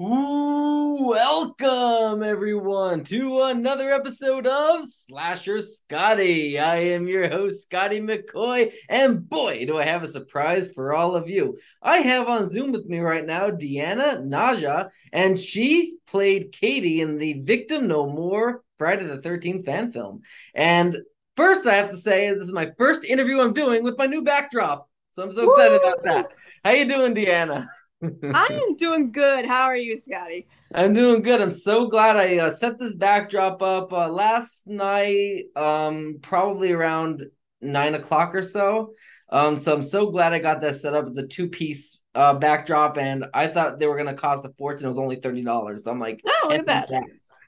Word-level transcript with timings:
Ooh, 0.00 1.08
welcome 1.08 2.22
everyone 2.22 3.02
to 3.06 3.40
another 3.42 3.90
episode 3.90 4.46
of 4.46 4.86
Slasher 4.86 5.58
Scotty. 5.58 6.56
I 6.56 6.76
am 6.76 7.08
your 7.08 7.28
host, 7.28 7.62
Scotty 7.62 8.00
McCoy, 8.00 8.70
and 8.88 9.28
boy, 9.28 9.66
do 9.66 9.76
I 9.76 9.82
have 9.82 10.04
a 10.04 10.06
surprise 10.06 10.70
for 10.72 10.94
all 10.94 11.16
of 11.16 11.28
you. 11.28 11.58
I 11.82 11.98
have 11.98 12.28
on 12.28 12.48
Zoom 12.52 12.70
with 12.70 12.86
me 12.86 13.00
right 13.00 13.26
now 13.26 13.50
Deanna 13.50 14.22
Naja, 14.22 14.90
and 15.12 15.36
she 15.36 15.96
played 16.06 16.52
Katie 16.52 17.00
in 17.00 17.18
the 17.18 17.40
Victim 17.40 17.88
No 17.88 18.08
More 18.08 18.62
Friday 18.78 19.04
the 19.04 19.18
13th 19.18 19.64
fan 19.64 19.90
film. 19.90 20.20
And 20.54 20.98
first, 21.36 21.66
I 21.66 21.74
have 21.74 21.90
to 21.90 21.96
say, 21.96 22.32
this 22.32 22.46
is 22.46 22.52
my 22.52 22.70
first 22.78 23.02
interview 23.02 23.40
I'm 23.40 23.52
doing 23.52 23.82
with 23.82 23.98
my 23.98 24.06
new 24.06 24.22
backdrop. 24.22 24.88
So 25.10 25.24
I'm 25.24 25.32
so 25.32 25.50
excited 25.50 25.80
Woo! 25.82 25.88
about 25.88 26.04
that. 26.04 26.28
How 26.64 26.70
you 26.70 26.84
doing, 26.84 27.16
Deanna? 27.16 27.66
I 28.02 28.48
am 28.68 28.76
doing 28.76 29.12
good. 29.12 29.44
How 29.44 29.64
are 29.64 29.76
you, 29.76 29.96
Scotty? 29.96 30.46
I'm 30.74 30.94
doing 30.94 31.22
good. 31.22 31.40
I'm 31.40 31.50
so 31.50 31.86
glad 31.86 32.16
I 32.16 32.38
uh, 32.38 32.50
set 32.50 32.78
this 32.78 32.94
backdrop 32.94 33.62
up 33.62 33.92
uh, 33.92 34.08
last 34.08 34.62
night, 34.66 35.44
um, 35.56 36.18
probably 36.22 36.72
around 36.72 37.24
nine 37.60 37.94
o'clock 37.94 38.34
or 38.34 38.42
so. 38.42 38.92
Um, 39.30 39.56
so 39.56 39.74
I'm 39.74 39.82
so 39.82 40.10
glad 40.10 40.32
I 40.32 40.38
got 40.38 40.60
that 40.60 40.76
set 40.76 40.94
up. 40.94 41.06
It's 41.08 41.18
a 41.18 41.26
two 41.26 41.48
piece 41.48 41.98
uh, 42.14 42.34
backdrop, 42.34 42.98
and 42.98 43.26
I 43.34 43.46
thought 43.48 43.78
they 43.78 43.86
were 43.86 43.96
gonna 43.96 44.14
cost 44.14 44.44
a 44.44 44.50
fortune. 44.58 44.86
It 44.86 44.88
was 44.88 44.98
only 44.98 45.16
thirty 45.16 45.42
dollars. 45.42 45.84
So 45.84 45.90
I'm 45.90 46.00
like, 46.00 46.20
oh, 46.26 46.48
look 46.50 46.68
at 46.68 46.88
that. 46.88 47.02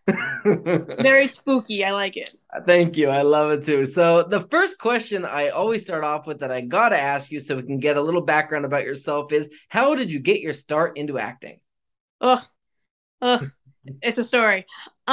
Very 0.45 1.27
spooky. 1.27 1.85
I 1.85 1.93
like 1.93 2.17
it. 2.17 2.35
Thank 2.67 2.97
you. 2.97 3.09
I 3.09 3.23
love 3.23 3.51
it 3.53 3.67
too. 3.67 3.87
So, 3.87 4.23
the 4.23 4.47
first 4.51 4.79
question 4.79 5.25
I 5.25 5.49
always 5.49 5.83
start 5.83 6.05
off 6.05 6.27
with 6.27 6.41
that 6.41 6.51
I 6.51 6.63
got 6.63 6.91
to 6.91 6.99
ask 6.99 7.31
you 7.31 7.41
so 7.41 7.57
we 7.57 7.63
can 7.63 7.79
get 7.79 7.97
a 7.97 8.03
little 8.03 8.21
background 8.21 8.65
about 8.65 8.85
yourself 8.85 9.33
is 9.33 9.51
how 9.69 9.95
did 9.95 10.11
you 10.11 10.19
get 10.19 10.41
your 10.41 10.55
start 10.55 10.97
into 10.97 11.19
acting? 11.19 11.61
Ugh. 12.21 12.41
Ugh. 13.23 13.45
it's 14.03 14.19
a 14.19 14.25
story. 14.25 14.67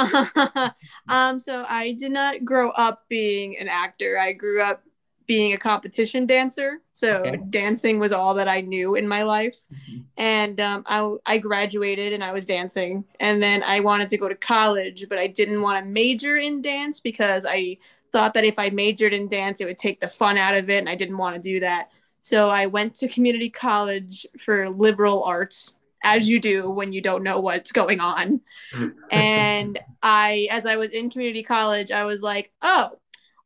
um 1.08 1.38
so 1.38 1.64
I 1.66 1.96
did 1.98 2.12
not 2.12 2.44
grow 2.44 2.70
up 2.70 3.04
being 3.08 3.58
an 3.58 3.68
actor. 3.68 4.18
I 4.18 4.32
grew 4.32 4.62
up 4.62 4.82
being 5.28 5.52
a 5.52 5.58
competition 5.58 6.26
dancer. 6.26 6.80
So 6.94 7.18
okay. 7.18 7.38
dancing 7.50 7.98
was 7.98 8.12
all 8.12 8.34
that 8.34 8.48
I 8.48 8.62
knew 8.62 8.94
in 8.94 9.06
my 9.06 9.22
life. 9.22 9.56
Mm-hmm. 9.72 10.00
And 10.16 10.60
um, 10.60 10.82
I, 10.86 11.16
I 11.26 11.38
graduated 11.38 12.14
and 12.14 12.24
I 12.24 12.32
was 12.32 12.46
dancing. 12.46 13.04
And 13.20 13.40
then 13.40 13.62
I 13.62 13.80
wanted 13.80 14.08
to 14.08 14.16
go 14.16 14.28
to 14.28 14.34
college, 14.34 15.04
but 15.08 15.18
I 15.18 15.26
didn't 15.26 15.60
want 15.60 15.84
to 15.84 15.92
major 15.92 16.38
in 16.38 16.62
dance 16.62 16.98
because 16.98 17.44
I 17.46 17.76
thought 18.10 18.32
that 18.34 18.44
if 18.44 18.58
I 18.58 18.70
majored 18.70 19.12
in 19.12 19.28
dance, 19.28 19.60
it 19.60 19.66
would 19.66 19.78
take 19.78 20.00
the 20.00 20.08
fun 20.08 20.38
out 20.38 20.56
of 20.56 20.70
it. 20.70 20.78
And 20.78 20.88
I 20.88 20.94
didn't 20.94 21.18
want 21.18 21.36
to 21.36 21.42
do 21.42 21.60
that. 21.60 21.90
So 22.20 22.48
I 22.48 22.66
went 22.66 22.94
to 22.96 23.06
community 23.06 23.50
college 23.50 24.26
for 24.38 24.70
liberal 24.70 25.22
arts 25.24 25.74
as 26.02 26.26
you 26.26 26.40
do 26.40 26.70
when 26.70 26.92
you 26.92 27.02
don't 27.02 27.22
know 27.22 27.38
what's 27.38 27.70
going 27.70 28.00
on. 28.00 28.40
and 29.10 29.78
I, 30.02 30.48
as 30.50 30.64
I 30.64 30.76
was 30.76 30.88
in 30.90 31.10
community 31.10 31.42
college, 31.42 31.90
I 31.90 32.06
was 32.06 32.22
like, 32.22 32.50
oh, 32.62 32.92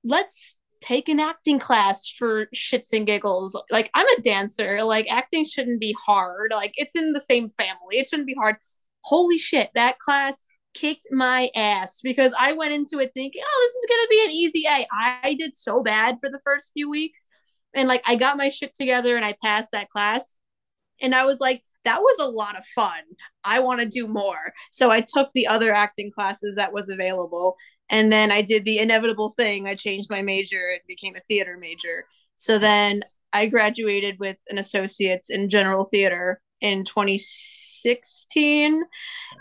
let's 0.04 0.54
take 0.82 1.08
an 1.08 1.20
acting 1.20 1.58
class 1.58 2.08
for 2.08 2.46
shits 2.54 2.92
and 2.92 3.06
giggles. 3.06 3.60
Like 3.70 3.90
I'm 3.94 4.06
a 4.18 4.22
dancer. 4.22 4.82
Like 4.82 5.06
acting 5.10 5.44
shouldn't 5.44 5.80
be 5.80 5.96
hard. 6.04 6.50
Like 6.52 6.72
it's 6.76 6.96
in 6.96 7.12
the 7.12 7.20
same 7.20 7.48
family. 7.48 7.98
It 7.98 8.08
shouldn't 8.08 8.26
be 8.26 8.36
hard. 8.38 8.56
Holy 9.04 9.38
shit, 9.38 9.70
that 9.74 9.98
class 9.98 10.44
kicked 10.74 11.06
my 11.10 11.50
ass 11.54 12.00
because 12.02 12.34
I 12.38 12.52
went 12.52 12.72
into 12.72 12.98
it 12.98 13.12
thinking, 13.14 13.42
oh, 13.44 13.68
this 13.68 13.74
is 13.74 13.86
gonna 13.88 14.08
be 14.10 14.24
an 14.24 14.30
easy 14.30 14.64
A. 14.68 14.86
I 15.24 15.34
did 15.38 15.56
so 15.56 15.82
bad 15.82 16.18
for 16.20 16.30
the 16.30 16.40
first 16.44 16.72
few 16.74 16.90
weeks. 16.90 17.26
And 17.74 17.88
like 17.88 18.02
I 18.06 18.16
got 18.16 18.36
my 18.36 18.48
shit 18.48 18.74
together 18.74 19.16
and 19.16 19.24
I 19.24 19.36
passed 19.42 19.72
that 19.72 19.88
class. 19.88 20.36
And 21.00 21.14
I 21.14 21.24
was 21.24 21.40
like, 21.40 21.62
that 21.84 22.00
was 22.00 22.18
a 22.20 22.30
lot 22.30 22.56
of 22.56 22.64
fun. 22.66 23.00
I 23.44 23.60
want 23.60 23.80
to 23.80 23.88
do 23.88 24.06
more. 24.06 24.52
So 24.70 24.90
I 24.90 25.00
took 25.00 25.30
the 25.34 25.48
other 25.48 25.72
acting 25.72 26.12
classes 26.12 26.54
that 26.56 26.72
was 26.72 26.88
available 26.88 27.56
and 27.92 28.10
then 28.10 28.32
I 28.32 28.42
did 28.42 28.64
the 28.64 28.78
inevitable 28.78 29.28
thing. 29.30 29.68
I 29.68 29.74
changed 29.74 30.08
my 30.10 30.22
major 30.22 30.70
and 30.72 30.80
became 30.88 31.14
a 31.14 31.20
theater 31.28 31.58
major. 31.60 32.06
So 32.36 32.58
then 32.58 33.02
I 33.34 33.46
graduated 33.46 34.18
with 34.18 34.38
an 34.48 34.58
associate's 34.58 35.28
in 35.28 35.50
general 35.50 35.84
theater 35.84 36.40
in 36.62 36.84
2016. 36.84 38.82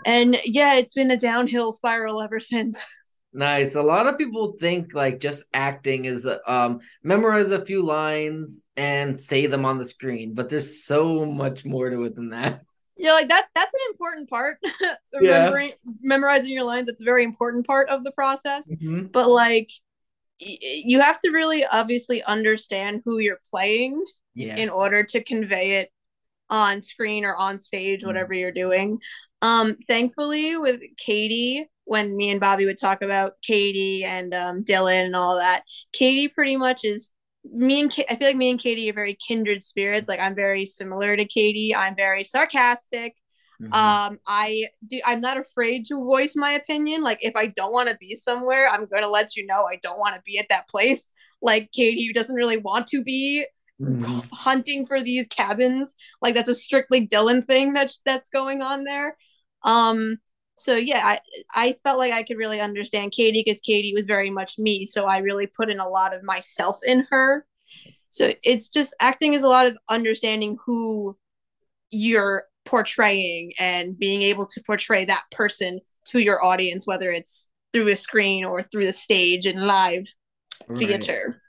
And 0.04 0.38
yeah, 0.44 0.74
it's 0.74 0.92
been 0.94 1.10
a 1.10 1.16
downhill 1.16 1.72
spiral 1.72 2.20
ever 2.22 2.38
since. 2.38 2.86
Nice. 3.34 3.76
A 3.76 3.80
lot 3.80 4.06
of 4.06 4.18
people 4.18 4.58
think 4.60 4.92
like 4.92 5.18
just 5.18 5.44
acting 5.54 6.04
is 6.04 6.28
um 6.46 6.80
memorize 7.02 7.50
a 7.50 7.64
few 7.64 7.82
lines 7.82 8.60
and 8.76 9.18
say 9.18 9.46
them 9.46 9.64
on 9.64 9.78
the 9.78 9.86
screen, 9.86 10.34
but 10.34 10.50
there's 10.50 10.84
so 10.84 11.24
much 11.24 11.64
more 11.64 11.88
to 11.88 12.04
it 12.04 12.14
than 12.14 12.28
that 12.28 12.60
yeah 12.96 13.12
like 13.12 13.28
that 13.28 13.46
that's 13.54 13.74
an 13.74 13.80
important 13.90 14.28
part 14.28 14.58
remembering 15.14 15.68
yeah. 15.68 15.92
memorizing 16.02 16.52
your 16.52 16.64
lines 16.64 16.86
that's 16.86 17.02
a 17.02 17.04
very 17.04 17.24
important 17.24 17.66
part 17.66 17.88
of 17.88 18.04
the 18.04 18.12
process 18.12 18.70
mm-hmm. 18.72 19.06
but 19.06 19.28
like 19.28 19.68
y- 20.40 20.58
you 20.60 21.00
have 21.00 21.18
to 21.18 21.30
really 21.30 21.64
obviously 21.66 22.22
understand 22.24 23.02
who 23.04 23.18
you're 23.18 23.40
playing 23.50 24.04
yeah. 24.34 24.56
in 24.56 24.68
order 24.68 25.02
to 25.02 25.22
convey 25.24 25.72
it 25.80 25.90
on 26.50 26.82
screen 26.82 27.24
or 27.24 27.34
on 27.36 27.58
stage 27.58 28.00
mm-hmm. 28.00 28.08
whatever 28.08 28.34
you're 28.34 28.52
doing 28.52 28.98
um 29.40 29.76
thankfully 29.88 30.56
with 30.56 30.80
katie 30.96 31.68
when 31.84 32.16
me 32.16 32.30
and 32.30 32.40
bobby 32.40 32.66
would 32.66 32.78
talk 32.78 33.02
about 33.02 33.34
katie 33.42 34.04
and 34.04 34.34
um, 34.34 34.62
dylan 34.62 35.06
and 35.06 35.16
all 35.16 35.38
that 35.38 35.62
katie 35.92 36.28
pretty 36.28 36.56
much 36.56 36.84
is 36.84 37.10
me 37.44 37.80
and 37.80 37.94
I 38.08 38.16
feel 38.16 38.28
like 38.28 38.36
me 38.36 38.50
and 38.50 38.60
Katie 38.60 38.88
are 38.90 38.94
very 38.94 39.16
kindred 39.26 39.64
spirits. 39.64 40.08
Like 40.08 40.20
I'm 40.20 40.34
very 40.34 40.64
similar 40.64 41.16
to 41.16 41.24
Katie. 41.24 41.74
I'm 41.74 41.96
very 41.96 42.24
sarcastic. 42.24 43.16
Mm-hmm. 43.60 43.72
Um, 43.72 44.18
I 44.26 44.66
do. 44.86 45.00
I'm 45.04 45.20
not 45.20 45.36
afraid 45.36 45.86
to 45.86 45.96
voice 45.96 46.34
my 46.34 46.52
opinion. 46.52 47.02
Like 47.02 47.18
if 47.20 47.36
I 47.36 47.46
don't 47.46 47.72
want 47.72 47.88
to 47.88 47.96
be 47.98 48.14
somewhere, 48.16 48.68
I'm 48.68 48.86
going 48.86 49.02
to 49.02 49.08
let 49.08 49.36
you 49.36 49.46
know 49.46 49.64
I 49.64 49.78
don't 49.82 49.98
want 49.98 50.14
to 50.16 50.22
be 50.24 50.38
at 50.38 50.48
that 50.48 50.68
place. 50.68 51.12
Like 51.40 51.70
Katie, 51.72 52.06
who 52.06 52.12
doesn't 52.12 52.36
really 52.36 52.58
want 52.58 52.86
to 52.88 53.02
be 53.02 53.46
mm-hmm. 53.80 54.20
hunting 54.32 54.86
for 54.86 55.00
these 55.00 55.26
cabins. 55.26 55.94
Like 56.20 56.34
that's 56.34 56.50
a 56.50 56.54
strictly 56.54 57.06
Dylan 57.06 57.46
thing 57.46 57.72
that's 57.72 58.00
that's 58.04 58.28
going 58.28 58.62
on 58.62 58.84
there. 58.84 59.16
Um, 59.64 60.18
so 60.62 60.76
yeah, 60.76 61.02
I 61.04 61.20
I 61.54 61.76
felt 61.82 61.98
like 61.98 62.12
I 62.12 62.22
could 62.22 62.36
really 62.36 62.60
understand 62.60 63.10
Katie 63.10 63.42
because 63.44 63.60
Katie 63.60 63.94
was 63.94 64.06
very 64.06 64.30
much 64.30 64.58
me. 64.58 64.86
So 64.86 65.06
I 65.06 65.18
really 65.18 65.48
put 65.48 65.68
in 65.68 65.80
a 65.80 65.88
lot 65.88 66.14
of 66.14 66.22
myself 66.22 66.78
in 66.84 67.04
her. 67.10 67.44
So 68.10 68.32
it's 68.44 68.68
just 68.68 68.94
acting 69.00 69.32
is 69.32 69.42
a 69.42 69.48
lot 69.48 69.66
of 69.66 69.76
understanding 69.88 70.56
who 70.64 71.18
you're 71.90 72.44
portraying 72.64 73.52
and 73.58 73.98
being 73.98 74.22
able 74.22 74.46
to 74.46 74.62
portray 74.62 75.04
that 75.04 75.24
person 75.32 75.80
to 76.06 76.20
your 76.20 76.44
audience, 76.44 76.86
whether 76.86 77.10
it's 77.10 77.48
through 77.72 77.88
a 77.88 77.96
screen 77.96 78.44
or 78.44 78.62
through 78.62 78.86
the 78.86 78.92
stage 78.92 79.46
and 79.46 79.66
live 79.66 80.06
right. 80.68 80.78
theater. 80.78 81.42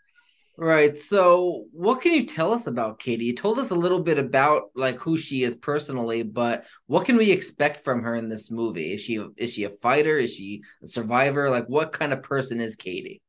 Right. 0.55 0.99
So, 0.99 1.65
what 1.71 2.01
can 2.01 2.13
you 2.13 2.27
tell 2.27 2.53
us 2.53 2.67
about 2.67 2.99
Katie? 2.99 3.25
You 3.25 3.35
told 3.35 3.57
us 3.57 3.71
a 3.71 3.75
little 3.75 3.99
bit 3.99 4.19
about 4.19 4.69
like 4.75 4.97
who 4.97 5.17
she 5.17 5.43
is 5.43 5.55
personally, 5.55 6.21
but 6.21 6.65
what 6.85 7.05
can 7.05 7.17
we 7.17 7.31
expect 7.31 7.83
from 7.83 8.03
her 8.03 8.15
in 8.15 8.29
this 8.29 8.51
movie? 8.51 8.93
Is 8.93 9.01
she 9.01 9.19
is 9.35 9.51
she 9.51 9.63
a 9.63 9.71
fighter? 9.81 10.19
Is 10.19 10.31
she 10.31 10.61
a 10.83 10.87
survivor? 10.87 11.49
Like 11.49 11.65
what 11.67 11.91
kind 11.91 12.13
of 12.13 12.21
person 12.21 12.61
is 12.61 12.75
Katie? 12.75 13.19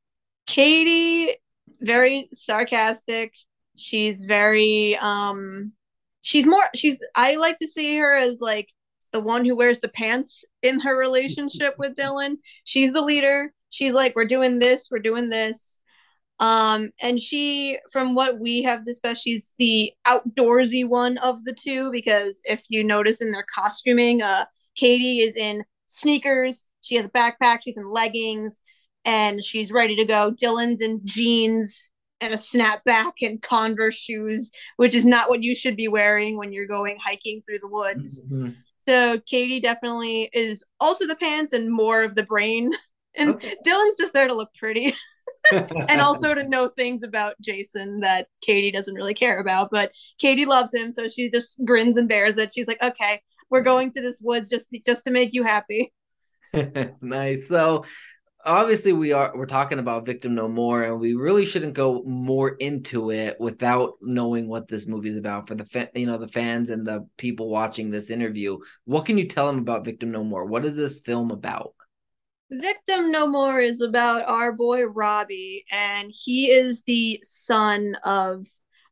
Katie 0.47 1.37
very 1.81 2.29
sarcastic. 2.31 3.33
She's 3.75 4.23
very 4.25 4.97
um 5.01 5.73
she's 6.21 6.47
more 6.47 6.65
she's 6.75 7.03
I 7.17 7.37
like 7.37 7.57
to 7.59 7.67
see 7.67 7.97
her 7.97 8.17
as 8.17 8.43
like 8.43 8.69
the 9.13 9.21
one 9.21 9.47
who 9.47 9.57
wears 9.57 9.81
the 9.81 9.89
pants 9.89 10.45
in 10.61 10.79
her 10.81 10.99
relationship 10.99 11.77
with 11.79 11.97
Dylan. 11.97 12.37
She's 12.65 12.93
the 12.93 13.01
leader. 13.01 13.55
She's 13.71 13.95
like 13.95 14.15
we're 14.15 14.27
doing 14.27 14.59
this, 14.59 14.89
we're 14.91 14.99
doing 14.99 15.31
this 15.31 15.81
um, 16.41 16.91
and 17.01 17.21
she, 17.21 17.79
from 17.93 18.15
what 18.15 18.41
we 18.41 18.63
have 18.63 18.85
discussed, 18.85 19.23
she's 19.23 19.55
the 19.59 19.93
outdoorsy 20.07 20.87
one 20.87 21.19
of 21.19 21.45
the 21.45 21.55
two 21.55 21.93
because 21.93 22.41
if 22.45 22.65
you 22.69 22.83
notice 22.83 23.21
in 23.21 23.31
their 23.31 23.47
costuming, 23.55 24.21
uh, 24.21 24.45
Katie 24.77 25.21
is 25.21 25.37
in 25.37 25.63
sneakers, 25.87 26.65
she 26.81 26.97
has 26.97 27.07
a 27.07 27.11
backpack, 27.11 27.61
she's 27.65 27.77
in 27.77 27.89
leggings, 27.89 28.63
and 29.05 29.43
she's 29.45 29.71
ready 29.71 29.95
to 29.97 30.05
go. 30.05 30.33
Dylan's 30.33 30.81
in 30.81 31.01
jeans 31.05 31.91
and 32.21 32.35
a 32.35 32.37
snapback 32.37 33.13
and 33.23 33.41
Converse 33.41 33.97
shoes, 33.97 34.51
which 34.77 34.95
is 34.95 35.07
not 35.07 35.29
what 35.29 35.43
you 35.43 35.55
should 35.55 35.77
be 35.77 35.89
wearing 35.89 36.37
when 36.37 36.53
you're 36.53 36.67
going 36.67 36.99
hiking 37.05 37.41
through 37.43 37.59
the 37.61 37.69
woods. 37.69 38.21
Mm-hmm. 38.23 38.51
So 38.89 39.21
Katie 39.27 39.61
definitely 39.61 40.31
is 40.33 40.65
also 40.81 41.07
the 41.07 41.17
pants 41.17 41.53
and 41.53 41.73
more 41.73 42.03
of 42.03 42.17
the 42.17 42.25
brain. 42.25 42.73
And 43.17 43.31
okay. 43.37 43.55
Dylan's 43.67 43.97
just 43.99 44.13
there 44.13 44.29
to 44.29 44.35
look 44.35 44.53
pretty. 44.55 44.95
and 45.53 46.01
also 46.01 46.35
to 46.35 46.49
know 46.49 46.69
things 46.69 47.03
about 47.03 47.35
Jason 47.41 48.01
that 48.01 48.29
Katie 48.43 48.73
doesn't 48.73 48.95
really 48.95 49.15
care 49.15 49.41
about. 49.41 49.69
But 49.71 49.93
Katie 50.19 50.47
loves 50.47 50.75
him, 50.75 50.93
so 50.93 51.09
she 51.09 51.31
just 51.31 51.63
grins 51.65 51.97
and 51.97 52.09
bears 52.09 52.37
it. 52.37 52.53
She's 52.55 52.67
like, 52.67 52.83
"Okay, 52.83 53.21
we're 53.51 53.63
going 53.63 53.91
to 53.93 54.01
this 54.01 54.21
woods 54.23 54.49
just 54.49 54.69
just 54.87 55.05
to 55.05 55.11
make 55.11 55.33
you 55.33 55.45
happy." 55.45 55.93
nice. 57.01 57.49
So, 57.49 57.85
obviously 58.45 58.93
we 58.93 59.13
are 59.13 59.33
we're 59.35 59.47
talking 59.47 59.79
about 59.79 60.07
Victim 60.07 60.35
No 60.35 60.49
More, 60.49 60.83
and 60.83 61.01
we 61.01 61.15
really 61.15 61.47
shouldn't 61.47 61.75
go 61.75 62.03
more 62.05 62.51
into 62.51 63.11
it 63.11 63.37
without 63.41 63.95
knowing 64.01 64.49
what 64.49 64.69
this 64.69 64.87
movie 64.87 65.11
is 65.11 65.17
about 65.17 65.49
for 65.49 65.55
the 65.55 65.67
fa- 65.67 65.91
you 65.95 66.07
know 66.07 66.19
the 66.19 66.29
fans 66.29 66.71
and 66.71 66.87
the 66.87 67.07
people 67.17 67.49
watching 67.49 67.91
this 67.91 68.11
interview. 68.11 68.59
What 68.85 69.07
can 69.07 69.19
you 69.19 69.29
tell 69.29 69.47
them 69.47 69.59
about 69.59 69.85
Victim 69.85 70.11
No 70.11 70.25
More? 70.25 70.47
What 70.47 70.65
is 70.65 70.77
this 70.77 71.01
film 71.01 71.31
about? 71.31 71.75
Victim 72.51 73.11
No 73.11 73.27
More 73.27 73.61
is 73.61 73.81
about 73.81 74.29
our 74.29 74.53
boy 74.53 74.85
Robbie, 74.85 75.65
and 75.71 76.13
he 76.13 76.51
is 76.51 76.85
the 76.85 77.19
son 77.23 77.97
of 78.05 78.47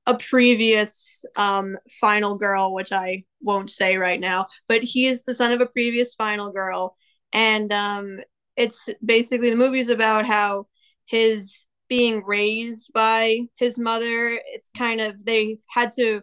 a 0.06 0.16
previous 0.16 1.25
um, 1.37 1.76
final 2.00 2.37
girl, 2.37 2.75
which 2.75 2.93
I 2.93 3.25
won't 3.40 3.70
say 3.70 3.96
right 3.96 4.19
now, 4.19 4.49
but 4.69 4.82
he 4.82 5.06
is 5.06 5.25
the 5.25 5.34
son 5.34 5.52
of 5.52 5.60
a 5.60 5.66
previous 5.66 6.14
final 6.14 6.50
girl. 6.50 6.96
And 7.32 7.72
um, 7.72 8.19
it's 8.56 8.88
basically 9.04 9.50
the 9.50 9.56
movie's 9.56 9.90
about 9.90 10.26
how 10.26 10.66
his 11.06 11.66
being 11.88 12.25
raised 12.25 12.90
by 12.93 13.40
his 13.56 13.78
mother, 13.78 14.40
it's 14.46 14.70
kind 14.76 15.00
of, 15.00 15.25
they 15.25 15.58
had 15.69 15.93
to 15.93 16.22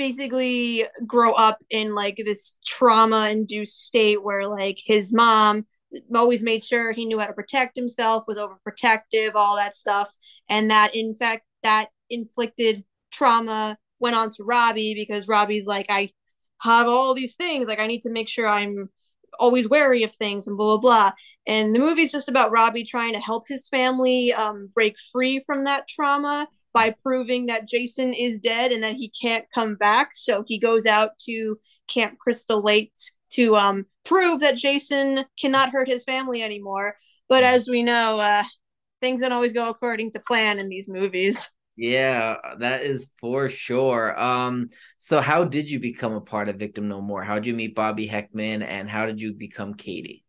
basically 0.00 0.86
grow 1.06 1.34
up 1.34 1.58
in 1.68 1.94
like 1.94 2.16
this 2.24 2.56
trauma 2.64 3.28
induced 3.28 3.84
state 3.84 4.24
where 4.24 4.48
like 4.48 4.78
his 4.82 5.12
mom 5.12 5.66
always 6.14 6.42
made 6.42 6.64
sure 6.64 6.92
he 6.92 7.04
knew 7.04 7.18
how 7.18 7.26
to 7.26 7.34
protect 7.34 7.76
himself 7.76 8.24
was 8.26 8.38
overprotective 8.38 9.32
all 9.34 9.56
that 9.56 9.76
stuff. 9.76 10.10
And 10.48 10.70
that 10.70 10.94
in 10.94 11.14
fact 11.14 11.42
that 11.62 11.90
inflicted 12.08 12.82
trauma 13.12 13.76
went 13.98 14.16
on 14.16 14.30
to 14.30 14.42
robbie 14.42 14.94
because 14.94 15.28
robbie's 15.28 15.66
like 15.66 15.84
i 15.90 16.08
have 16.62 16.88
all 16.88 17.12
these 17.12 17.36
things. 17.36 17.66
Like 17.68 17.78
i 17.78 17.86
need 17.86 18.00
to 18.02 18.10
make 18.10 18.30
sure 18.30 18.48
i'm 18.48 18.88
always 19.38 19.68
wary 19.68 20.02
of 20.02 20.12
things 20.12 20.46
and 20.46 20.56
blah 20.56 20.78
blah 20.78 21.10
blah. 21.10 21.12
And 21.46 21.74
the 21.74 21.78
movie's 21.78 22.10
just 22.10 22.30
about 22.30 22.52
robbie 22.52 22.84
trying 22.84 23.12
to 23.12 23.20
help 23.20 23.48
his 23.48 23.68
family 23.68 24.32
um, 24.32 24.70
break 24.74 24.96
free 25.12 25.40
from 25.40 25.64
that 25.64 25.86
trauma 25.88 26.48
by 26.72 26.94
proving 27.02 27.46
that 27.46 27.68
Jason 27.68 28.14
is 28.14 28.38
dead 28.38 28.72
and 28.72 28.82
that 28.82 28.94
he 28.94 29.10
can't 29.20 29.46
come 29.54 29.74
back. 29.76 30.10
So 30.14 30.44
he 30.46 30.58
goes 30.58 30.86
out 30.86 31.18
to 31.26 31.58
Camp 31.88 32.18
Crystal 32.18 32.62
Lake 32.62 32.92
to 33.30 33.56
um, 33.56 33.86
prove 34.04 34.40
that 34.40 34.56
Jason 34.56 35.24
cannot 35.40 35.70
hurt 35.70 35.88
his 35.88 36.04
family 36.04 36.42
anymore. 36.42 36.96
But 37.28 37.44
as 37.44 37.68
we 37.68 37.82
know, 37.82 38.20
uh, 38.20 38.44
things 39.00 39.20
don't 39.20 39.32
always 39.32 39.52
go 39.52 39.68
according 39.68 40.12
to 40.12 40.20
plan 40.20 40.58
in 40.58 40.68
these 40.68 40.88
movies. 40.88 41.50
Yeah, 41.76 42.36
that 42.58 42.82
is 42.82 43.10
for 43.20 43.48
sure. 43.48 44.18
Um, 44.20 44.68
so 44.98 45.20
how 45.20 45.44
did 45.44 45.70
you 45.70 45.80
become 45.80 46.12
a 46.12 46.20
part 46.20 46.48
of 46.48 46.56
Victim 46.56 46.88
No 46.88 47.00
More? 47.00 47.22
How 47.22 47.36
did 47.36 47.46
you 47.46 47.54
meet 47.54 47.74
Bobby 47.74 48.06
Heckman 48.06 48.62
and 48.62 48.88
how 48.88 49.06
did 49.06 49.20
you 49.20 49.32
become 49.32 49.74
Katie? 49.74 50.24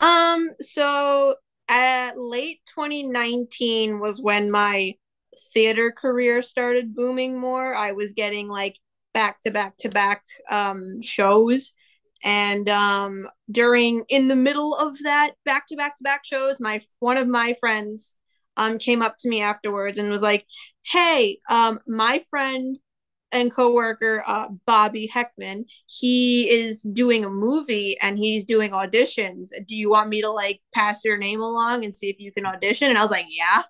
Um, 0.00 0.48
so 0.60 1.36
at 1.68 2.18
late 2.18 2.60
2019 2.74 4.00
was 4.00 4.20
when 4.20 4.50
my 4.50 4.94
theater 5.52 5.92
career 5.92 6.42
started 6.42 6.94
booming 6.94 7.40
more. 7.40 7.74
I 7.74 7.92
was 7.92 8.12
getting 8.12 8.48
like 8.48 8.76
back 9.12 9.40
to 9.42 9.50
back 9.50 9.76
to 9.78 9.88
back 9.88 10.22
um, 10.50 11.00
shows. 11.02 11.72
And 12.24 12.68
um, 12.68 13.26
during 13.50 14.04
in 14.08 14.28
the 14.28 14.36
middle 14.36 14.74
of 14.74 14.96
that 15.02 15.32
back 15.44 15.66
to 15.68 15.76
back 15.76 15.96
to 15.96 16.02
back 16.02 16.24
shows, 16.24 16.60
my 16.60 16.80
one 17.00 17.16
of 17.16 17.28
my 17.28 17.54
friends 17.60 18.18
um, 18.56 18.78
came 18.78 19.02
up 19.02 19.16
to 19.18 19.28
me 19.28 19.40
afterwards 19.42 19.98
and 19.98 20.10
was 20.10 20.22
like, 20.22 20.46
"Hey, 20.84 21.38
um, 21.48 21.80
my 21.86 22.20
friend 22.30 22.78
and 23.32 23.52
coworker 23.52 24.22
uh, 24.26 24.48
Bobby 24.66 25.10
Heckman, 25.12 25.64
he 25.86 26.48
is 26.50 26.82
doing 26.82 27.24
a 27.24 27.30
movie 27.30 27.96
and 28.00 28.18
he's 28.18 28.44
doing 28.44 28.70
auditions. 28.70 29.50
Do 29.66 29.76
you 29.76 29.90
want 29.90 30.08
me 30.08 30.22
to 30.22 30.30
like 30.30 30.60
pass 30.74 31.04
your 31.04 31.18
name 31.18 31.42
along 31.42 31.84
and 31.84 31.94
see 31.94 32.08
if 32.10 32.18
you 32.20 32.32
can 32.32 32.46
audition?" 32.46 32.88
And 32.88 32.98
I 32.98 33.02
was 33.02 33.10
like, 33.10 33.26
"Yeah." 33.28 33.64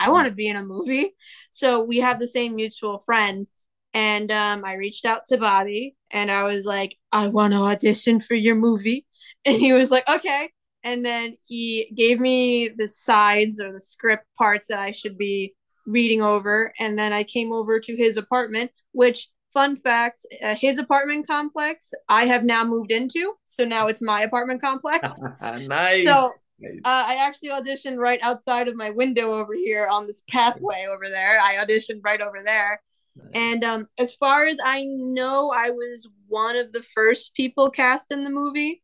I 0.00 0.08
want 0.10 0.28
to 0.28 0.34
be 0.34 0.48
in 0.48 0.56
a 0.56 0.64
movie. 0.64 1.14
So 1.50 1.82
we 1.82 1.98
have 1.98 2.18
the 2.18 2.26
same 2.26 2.56
mutual 2.56 2.98
friend. 2.98 3.46
And 3.92 4.30
um, 4.30 4.62
I 4.64 4.74
reached 4.74 5.04
out 5.04 5.26
to 5.26 5.36
Bobby 5.36 5.96
and 6.10 6.30
I 6.30 6.44
was 6.44 6.64
like, 6.64 6.96
I 7.12 7.26
want 7.26 7.52
to 7.52 7.60
audition 7.60 8.20
for 8.20 8.34
your 8.34 8.56
movie. 8.56 9.06
And 9.46 9.56
he 9.56 9.72
was 9.72 9.90
like, 9.90 10.06
okay. 10.08 10.50
And 10.82 11.02
then 11.04 11.36
he 11.46 11.90
gave 11.94 12.20
me 12.20 12.68
the 12.68 12.88
sides 12.88 13.58
or 13.58 13.72
the 13.72 13.80
script 13.80 14.26
parts 14.36 14.68
that 14.68 14.78
I 14.78 14.90
should 14.90 15.16
be 15.16 15.54
reading 15.86 16.20
over. 16.20 16.72
And 16.78 16.98
then 16.98 17.14
I 17.14 17.24
came 17.24 17.52
over 17.52 17.80
to 17.80 17.96
his 17.96 18.18
apartment, 18.18 18.70
which, 18.92 19.28
fun 19.54 19.76
fact, 19.76 20.26
uh, 20.42 20.56
his 20.60 20.78
apartment 20.78 21.26
complex 21.26 21.92
I 22.08 22.26
have 22.26 22.44
now 22.44 22.64
moved 22.64 22.92
into. 22.92 23.32
So 23.46 23.64
now 23.64 23.86
it's 23.86 24.02
my 24.02 24.22
apartment 24.22 24.60
complex. 24.60 25.18
nice. 25.40 26.04
So 26.04 26.32
uh, 26.62 26.78
I 26.84 27.16
actually 27.16 27.50
auditioned 27.50 27.98
right 27.98 28.20
outside 28.22 28.68
of 28.68 28.76
my 28.76 28.90
window 28.90 29.34
over 29.34 29.54
here 29.54 29.86
on 29.90 30.06
this 30.06 30.22
pathway 30.28 30.86
over 30.90 31.04
there. 31.06 31.38
I 31.40 31.56
auditioned 31.56 32.00
right 32.04 32.20
over 32.20 32.38
there. 32.44 32.80
Nice. 33.16 33.30
And 33.34 33.64
um, 33.64 33.88
as 33.98 34.14
far 34.14 34.46
as 34.46 34.58
I 34.62 34.84
know, 34.84 35.52
I 35.54 35.70
was 35.70 36.08
one 36.28 36.56
of 36.56 36.72
the 36.72 36.82
first 36.82 37.34
people 37.34 37.70
cast 37.70 38.12
in 38.12 38.24
the 38.24 38.30
movie. 38.30 38.82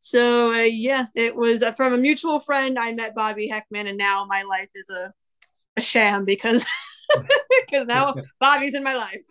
So 0.00 0.52
uh, 0.52 0.62
yeah, 0.62 1.06
it 1.14 1.34
was 1.34 1.62
uh, 1.62 1.72
from 1.72 1.92
a 1.92 1.98
mutual 1.98 2.40
friend. 2.40 2.78
I 2.78 2.92
met 2.92 3.14
Bobby 3.14 3.50
Heckman, 3.50 3.88
and 3.88 3.98
now 3.98 4.24
my 4.24 4.42
life 4.42 4.70
is 4.74 4.90
a, 4.90 5.12
a 5.76 5.80
sham 5.80 6.24
because 6.24 6.64
because 7.66 7.86
now 7.86 8.14
Bobby's 8.40 8.74
in 8.74 8.84
my 8.84 8.94
life. 8.94 9.26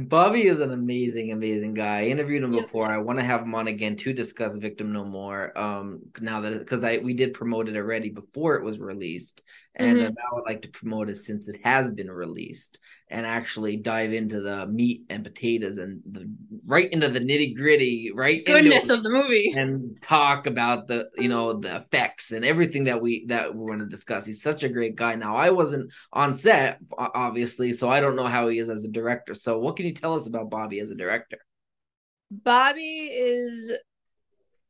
Bobby 0.00 0.46
is 0.46 0.60
an 0.60 0.72
amazing, 0.72 1.32
amazing 1.32 1.74
guy. 1.74 2.00
I 2.00 2.04
interviewed 2.04 2.44
him 2.44 2.52
yes, 2.52 2.62
before. 2.62 2.86
I 2.86 2.98
want 2.98 3.18
to 3.18 3.24
have 3.24 3.42
him 3.42 3.54
on 3.54 3.66
again 3.66 3.96
to 3.96 4.12
discuss 4.12 4.56
Victim 4.56 4.92
No 4.92 5.04
More. 5.04 5.56
Um, 5.58 6.00
now 6.20 6.40
that 6.42 6.58
because 6.58 6.84
I 6.84 6.98
we 6.98 7.14
did 7.14 7.34
promote 7.34 7.68
it 7.68 7.76
already 7.76 8.10
before 8.10 8.54
it 8.54 8.64
was 8.64 8.78
released, 8.78 9.42
and 9.76 9.98
mm-hmm. 9.98 10.14
now 10.14 10.38
I'd 10.38 10.48
like 10.48 10.62
to 10.62 10.68
promote 10.68 11.08
it 11.08 11.18
since 11.18 11.48
it 11.48 11.60
has 11.64 11.92
been 11.92 12.10
released 12.10 12.78
and 13.08 13.26
actually 13.26 13.76
dive 13.76 14.12
into 14.12 14.40
the 14.40 14.66
meat 14.66 15.02
and 15.10 15.24
potatoes 15.24 15.78
and 15.78 16.00
the 16.10 16.30
right 16.64 16.90
into 16.92 17.08
the 17.08 17.18
nitty 17.18 17.56
gritty, 17.56 18.12
right 18.14 18.44
goodness 18.46 18.88
of 18.88 19.02
the 19.02 19.10
movie, 19.10 19.52
and 19.52 20.00
talk 20.00 20.46
about 20.46 20.86
the 20.86 21.10
you 21.16 21.28
know 21.28 21.58
the 21.58 21.76
effects 21.76 22.30
and 22.30 22.44
everything 22.44 22.84
that 22.84 23.02
we 23.02 23.26
that 23.26 23.54
we're 23.54 23.66
going 23.66 23.80
to 23.80 23.86
discuss. 23.86 24.24
He's 24.24 24.42
such 24.42 24.62
a 24.62 24.68
great 24.68 24.94
guy. 24.94 25.16
Now 25.16 25.34
I 25.34 25.50
wasn't 25.50 25.90
on 26.12 26.36
set, 26.36 26.78
obviously, 26.96 27.72
so 27.72 27.88
I 27.88 28.00
don't 28.00 28.16
know 28.16 28.26
how 28.26 28.48
he 28.48 28.60
is 28.60 28.70
as 28.70 28.84
a 28.84 28.88
director. 28.88 29.34
So 29.34 29.58
what 29.58 29.76
can 29.76 29.86
you 29.86 29.94
tell 29.94 30.14
us 30.14 30.28
about 30.28 30.50
Bobby 30.50 30.78
as 30.78 30.90
a 30.90 30.96
director? 30.96 31.38
Bobby 32.30 33.10
is 33.12 33.72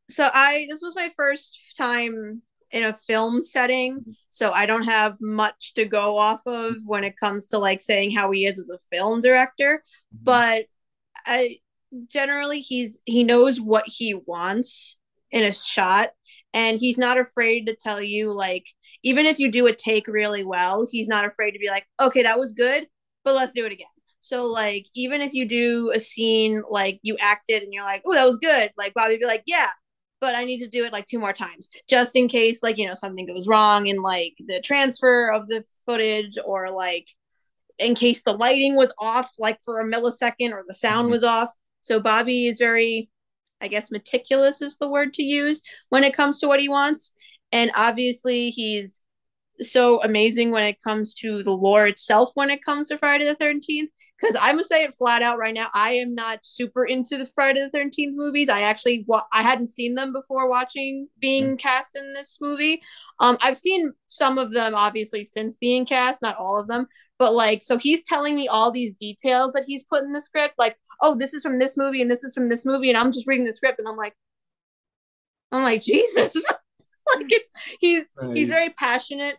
so 0.09 0.31
I 0.33 0.67
this 0.71 0.81
was 0.83 0.95
my 0.97 1.11
first 1.15 1.59
time 1.77 2.43
in 2.75 2.82
a 2.82 2.93
film 2.93 3.41
setting 3.41 4.05
so 4.31 4.50
i 4.50 4.67
don't 4.67 4.82
have 4.82 5.17
much 5.21 5.73
to 5.75 5.85
go 5.85 6.19
off 6.19 6.41
of 6.44 6.75
when 6.85 7.05
it 7.05 7.15
comes 7.17 7.47
to 7.47 7.56
like 7.56 7.81
saying 7.81 8.11
how 8.11 8.32
he 8.32 8.44
is 8.44 8.59
as 8.59 8.69
a 8.69 8.97
film 8.97 9.21
director 9.21 9.82
mm-hmm. 10.12 10.25
but 10.25 10.65
i 11.25 11.56
generally 12.09 12.61
he's 12.61 13.00
he 13.04 13.23
knows 13.23 13.61
what 13.61 13.85
he 13.87 14.12
wants 14.26 14.99
in 15.31 15.45
a 15.45 15.54
shot 15.54 16.11
and 16.52 16.81
he's 16.81 16.99
not 16.99 17.16
afraid 17.16 17.66
to 17.66 17.76
tell 17.76 18.02
you 18.02 18.33
like 18.33 18.66
even 19.04 19.25
if 19.25 19.38
you 19.38 19.52
do 19.52 19.69
a 19.69 19.73
take 19.73 20.09
really 20.09 20.43
well 20.45 20.85
he's 20.90 21.07
not 21.07 21.25
afraid 21.25 21.52
to 21.52 21.61
be 21.61 21.71
like 21.71 21.87
okay 22.02 22.25
that 22.25 22.40
was 22.40 22.52
good 22.54 22.88
but 23.23 23.37
let's 23.37 23.52
do 23.52 23.64
it 23.64 23.73
again 23.73 23.87
so 24.21 24.47
like 24.47 24.87
even 24.97 25.21
if 25.21 25.33
you 25.33 25.47
do 25.47 25.93
a 25.95 26.00
scene 26.00 26.61
like 26.69 26.99
you 27.02 27.16
acted 27.21 27.62
and 27.62 27.73
you're 27.73 27.85
like 27.85 28.02
oh 28.04 28.14
that 28.14 28.26
was 28.26 28.38
good 28.38 28.73
like 28.76 28.93
bobby 28.95 29.16
be 29.16 29.26
like 29.26 29.45
yeah 29.47 29.69
but 30.25 30.35
I 30.35 30.45
need 30.45 30.61
to 30.61 30.69
do 30.69 30.87
it 30.87 30.93
like 30.93 31.04
two 31.04 31.19
more 31.19 31.35
times 31.35 31.69
just 31.87 32.16
in 32.16 32.28
case 32.28 32.62
like 32.62 32.78
you 32.78 32.88
know 32.88 32.95
something 32.95 33.26
goes 33.26 33.47
wrong 33.47 33.88
in 33.88 34.00
like 34.00 34.33
the 34.38 34.59
transfer 34.62 35.31
of 35.31 35.49
the 35.49 35.62
footage 35.85 36.38
or 36.43 36.71
like 36.71 37.07
in 37.78 37.95
case 37.95 38.23
the 38.23 38.33
lighting 38.33 38.75
was 38.75 38.90
off 38.99 39.31
like 39.38 39.59
for 39.62 39.81
a 39.81 39.85
millisecond 39.85 40.54
or 40.54 40.64
the 40.66 40.73
sound 40.73 41.04
mm-hmm. 41.04 41.11
was 41.11 41.25
off. 41.25 41.50
So 41.83 42.00
Bobby 42.00 42.47
is 42.47 42.57
very 42.59 43.11
I 43.61 43.69
guess 43.69 43.90
meticulous 43.90 44.62
is 44.62 44.78
the 44.78 44.88
word 44.88 45.12
to 45.14 45.23
use 45.23 45.61
when 45.90 46.04
it 46.04 46.16
comes 46.16 46.38
to 46.38 46.49
what 46.49 46.61
he 46.61 46.71
wants. 46.71 47.12
And 47.52 47.71
obviously 47.76 48.49
he's 48.49 49.02
so 49.61 50.02
amazing 50.02 50.52
when 50.52 50.64
it 50.64 50.78
comes 50.83 51.12
to 51.16 51.43
the 51.43 51.52
lore 51.52 51.87
itself 51.87 52.31
when 52.33 52.49
it 52.49 52.64
comes 52.64 52.88
to 52.88 52.97
Friday 52.97 53.26
the 53.26 53.37
13th 53.37 53.90
because 54.25 54.40
I'm 54.40 54.57
gonna 54.57 54.64
say 54.64 54.85
it 54.85 54.95
flat 54.95 55.23
out 55.23 55.38
right 55.38 55.52
now. 55.52 55.69
I 55.75 55.95
am 55.95 56.14
not 56.14 56.40
super 56.43 56.85
into 56.85 57.19
the 57.19 57.26
Friday 57.26 57.61
the 57.61 57.71
Thirteenth 57.71 58.16
movies. 58.16 58.49
I 58.49 58.62
actually 58.62 59.04
wa- 59.07 59.25
I 59.33 59.43
hadn't 59.43 59.69
seen 59.69 59.95
them 59.95 60.12
before 60.12 60.49
watching 60.49 61.09
being 61.19 61.57
mm. 61.57 61.59
cast 61.59 61.97
in 61.97 62.14
this 62.14 62.38
movie. 62.40 62.81
Um, 63.21 63.37
I've 63.43 63.59
seen 63.59 63.93
some 64.07 64.38
of 64.38 64.52
them 64.52 64.75
obviously 64.75 65.25
since 65.25 65.57
being 65.57 65.85
cast, 65.85 66.23
not 66.23 66.38
all 66.38 66.59
of 66.59 66.69
them, 66.69 66.87
but 67.19 67.35
like 67.35 67.62
so 67.62 67.76
he's 67.76 68.02
telling 68.04 68.35
me 68.35 68.49
all 68.49 68.71
these 68.71 68.95
details 68.95 69.52
that 69.52 69.64
he's 69.66 69.85
put 69.85 70.02
in 70.02 70.12
the 70.12 70.23
script, 70.23 70.54
like 70.59 70.78
oh 71.02 71.14
this 71.14 71.35
is 71.35 71.43
from 71.43 71.59
this 71.59 71.76
movie 71.76 72.00
and 72.00 72.11
this 72.11 72.25
is 72.25 72.35
from 72.35 72.49
this 72.49 72.64
movie, 72.64 72.88
and 72.88 72.99
I'm 72.99 73.12
just 73.12 73.26
reading 73.26 73.47
the 73.47 73.54
script 73.54 73.78
and 73.78 73.88
I'm 73.88 73.97
like, 73.97 74.14
I'm 75.52 75.62
like 75.62 75.83
Jesus, 75.83 76.35
like 77.16 77.26
it's 77.31 77.50
he's 77.78 78.12
right. 78.16 78.35
he's 78.35 78.49
very 78.49 78.71
passionate 78.71 79.37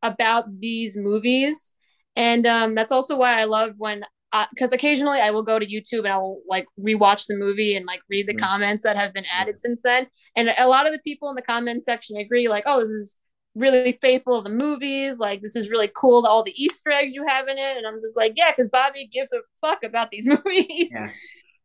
about 0.00 0.60
these 0.60 0.96
movies 0.96 1.72
and 2.18 2.48
um, 2.48 2.74
that's 2.74 2.90
also 2.90 3.16
why 3.16 3.40
I 3.40 3.44
love 3.44 3.74
when 3.78 4.04
because 4.50 4.72
uh, 4.72 4.74
occasionally 4.74 5.20
I 5.20 5.30
will 5.30 5.42
go 5.42 5.58
to 5.58 5.66
YouTube 5.66 6.00
and 6.00 6.08
I 6.08 6.18
will 6.18 6.42
like 6.48 6.66
rewatch 6.78 7.26
the 7.26 7.36
movie 7.36 7.76
and 7.76 7.86
like 7.86 8.00
read 8.10 8.26
the 8.26 8.34
mm-hmm. 8.34 8.44
comments 8.44 8.82
that 8.82 8.96
have 8.96 9.14
been 9.14 9.24
added 9.32 9.54
yeah. 9.56 9.60
since 9.60 9.82
then. 9.82 10.06
And 10.36 10.54
a 10.58 10.68
lot 10.68 10.86
of 10.86 10.92
the 10.92 11.00
people 11.00 11.30
in 11.30 11.34
the 11.34 11.42
comment 11.42 11.82
section 11.82 12.16
agree, 12.16 12.48
like, 12.48 12.64
oh, 12.66 12.80
this 12.80 12.90
is 12.90 13.16
really 13.54 13.98
faithful 14.02 14.36
of 14.36 14.44
the 14.44 14.50
movies. 14.50 15.18
Like, 15.18 15.40
this 15.40 15.56
is 15.56 15.70
really 15.70 15.90
cool, 15.96 16.22
to 16.22 16.28
all 16.28 16.42
the 16.42 16.62
Easter 16.62 16.90
eggs 16.90 17.14
you 17.14 17.24
have 17.26 17.48
in 17.48 17.58
it. 17.58 17.76
And 17.76 17.86
I'm 17.86 18.00
just 18.02 18.16
like, 18.16 18.34
yeah, 18.36 18.52
because 18.52 18.68
Bobby 18.68 19.08
gives 19.12 19.32
a 19.32 19.40
fuck 19.66 19.82
about 19.82 20.10
these 20.10 20.26
movies. 20.44 20.90
Yeah. 20.92 21.10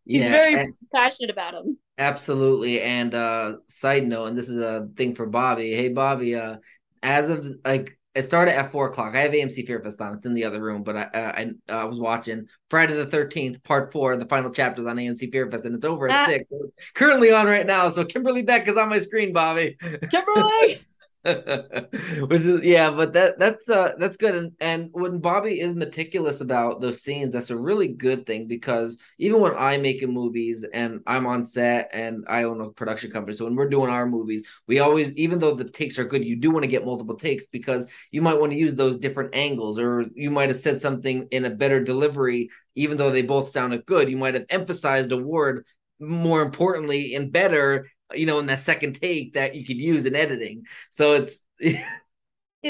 He's 0.06 0.26
yeah, 0.26 0.30
very 0.30 0.54
and, 0.56 0.74
passionate 0.94 1.32
about 1.32 1.54
them. 1.54 1.78
Absolutely. 1.98 2.82
And 2.82 3.14
uh 3.14 3.54
side 3.68 4.08
note, 4.08 4.26
and 4.26 4.38
this 4.38 4.50
is 4.50 4.58
a 4.58 4.90
thing 4.98 5.16
for 5.16 5.26
Bobby. 5.26 5.74
Hey 5.74 5.90
Bobby, 5.90 6.36
uh 6.36 6.58
as 7.02 7.30
of 7.30 7.46
like 7.64 7.98
it 8.16 8.24
started 8.24 8.56
at 8.56 8.72
four 8.72 8.90
o'clock. 8.90 9.16
I 9.16 9.22
have 9.22 9.32
AMC 9.32 9.66
Fear 9.66 9.82
Fest 9.82 10.00
on. 10.00 10.16
It's 10.16 10.26
in 10.26 10.34
the 10.34 10.44
other 10.44 10.62
room, 10.62 10.84
but 10.84 10.96
I 10.96 11.08
I, 11.14 11.52
I 11.70 11.84
was 11.86 12.00
watching 12.00 12.48
Friday 12.70 12.94
the 12.94 13.08
Thirteenth 13.08 13.64
Part 13.64 13.92
Four. 13.92 14.16
The 14.18 14.26
final 14.26 14.52
chapters 14.52 14.86
on 14.86 14.98
AMC 14.98 15.32
Fear 15.32 15.50
Fest, 15.50 15.66
and 15.66 15.76
it's 15.76 15.86
over 15.86 16.08
at 16.08 16.14
ah. 16.14 16.26
six. 16.28 16.46
currently 16.94 17.32
on 17.32 17.48
right 17.48 17.66
now. 17.66 17.90
So 17.90 18.06
Kimberly 18.06 18.44
Beck 18.44 18.68
is 18.68 18.78
on 18.78 18.90
my 18.90 19.00
screen, 19.00 19.34
Bobby. 19.34 19.78
Kimberly. 20.12 20.82
Which 22.28 22.42
is 22.42 22.62
yeah, 22.64 22.92
but 22.92 23.14
that 23.14 23.40
that's 23.40 23.70
uh 23.70 23.94
that's 23.98 24.18
good. 24.18 24.36
And 24.36 24.52
and 24.60 24.90
when 24.92 25.20
Bobby 25.20 25.62
is 25.62 25.74
meticulous 25.74 26.42
about 26.42 26.82
those 26.82 27.02
scenes, 27.02 27.32
that's 27.32 27.50
a 27.50 27.56
really 27.58 27.88
good 27.88 28.26
thing 28.26 28.46
because 28.50 28.98
even 29.20 29.40
when 29.40 29.54
I 29.58 29.78
make 29.78 30.06
movies 30.06 30.66
and 30.74 31.00
I'm 31.08 31.26
on 31.26 31.46
set 31.46 31.90
and 31.94 32.26
I 32.28 32.44
own 32.44 32.60
a 32.60 32.72
production 32.72 33.10
company, 33.10 33.38
so 33.38 33.46
when 33.46 33.56
we're 33.56 33.70
doing 33.70 33.90
our 33.90 34.06
movies, 34.06 34.44
we 34.68 34.80
always 34.80 35.14
even 35.14 35.40
though 35.40 35.56
the 35.56 35.64
takes 35.70 35.98
are 35.98 36.04
good, 36.04 36.26
you 36.26 36.36
do 36.36 36.52
want 36.52 36.64
to 36.64 36.70
get 36.70 36.84
multiple 36.86 37.16
takes 37.16 37.46
because 37.48 37.88
you 38.12 38.22
might 38.22 38.38
want 38.40 38.52
to 38.52 38.58
use 38.60 38.76
those 38.76 38.98
different 38.98 39.34
angles, 39.34 39.80
or 39.80 40.04
you 40.16 40.30
might 40.30 40.50
have 40.50 40.58
said 40.60 40.82
something 40.82 41.26
in 41.32 41.46
a 41.46 41.50
better 41.50 41.82
delivery, 41.82 42.50
even 42.76 42.98
though 42.98 43.12
they 43.12 43.22
both 43.22 43.52
sounded 43.52 43.86
good. 43.86 44.10
You 44.10 44.18
might 44.18 44.34
have 44.34 44.46
emphasized 44.50 45.14
a 45.14 45.18
word 45.18 45.66
more 46.00 46.42
importantly 46.42 47.16
and 47.16 47.32
better 47.32 47.88
you 48.14 48.26
know, 48.26 48.40
in 48.40 48.48
that 48.48 48.62
second 48.62 49.00
take 49.00 49.34
that 49.34 49.56
you 49.56 49.66
could 49.66 49.78
use 49.78 50.06
in 50.06 50.16
editing. 50.16 50.64
So 50.92 51.14
it's 51.16 51.40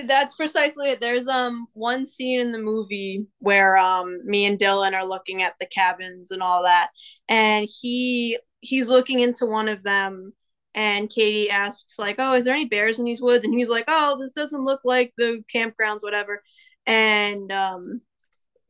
that's 0.08 0.36
precisely 0.36 0.90
it. 0.90 1.00
There's 1.02 1.28
um 1.28 1.68
one 1.74 2.06
scene 2.06 2.40
in 2.40 2.52
the 2.52 2.60
movie 2.60 3.26
where 3.40 3.78
um 3.78 4.18
me 4.26 4.46
and 4.46 4.58
Dylan 4.60 4.94
are 4.94 5.06
looking 5.06 5.44
at 5.44 5.56
the 5.60 5.68
cabins 5.68 6.32
and 6.32 6.42
all 6.42 6.64
that, 6.64 6.90
and 7.30 7.68
he 7.82 8.38
he's 8.62 8.88
looking 8.88 9.20
into 9.20 9.46
one 9.46 9.68
of 9.68 9.84
them 9.84 10.34
and 10.76 11.10
Katie 11.10 11.50
asks 11.50 12.00
like, 12.00 12.16
"Oh, 12.20 12.34
is 12.34 12.46
there 12.46 12.54
any 12.56 12.66
bears 12.68 13.00
in 13.00 13.06
these 13.06 13.22
woods?" 13.22 13.46
And 13.46 13.54
he's 13.54 13.70
like, 13.70 13.86
"Oh, 13.88 14.18
this 14.20 14.34
doesn't 14.34 14.66
look 14.66 14.82
like 14.84 15.14
the 15.18 15.44
campgrounds, 15.54 16.02
whatever." 16.02 16.42
And 16.86 17.52
um, 17.52 18.02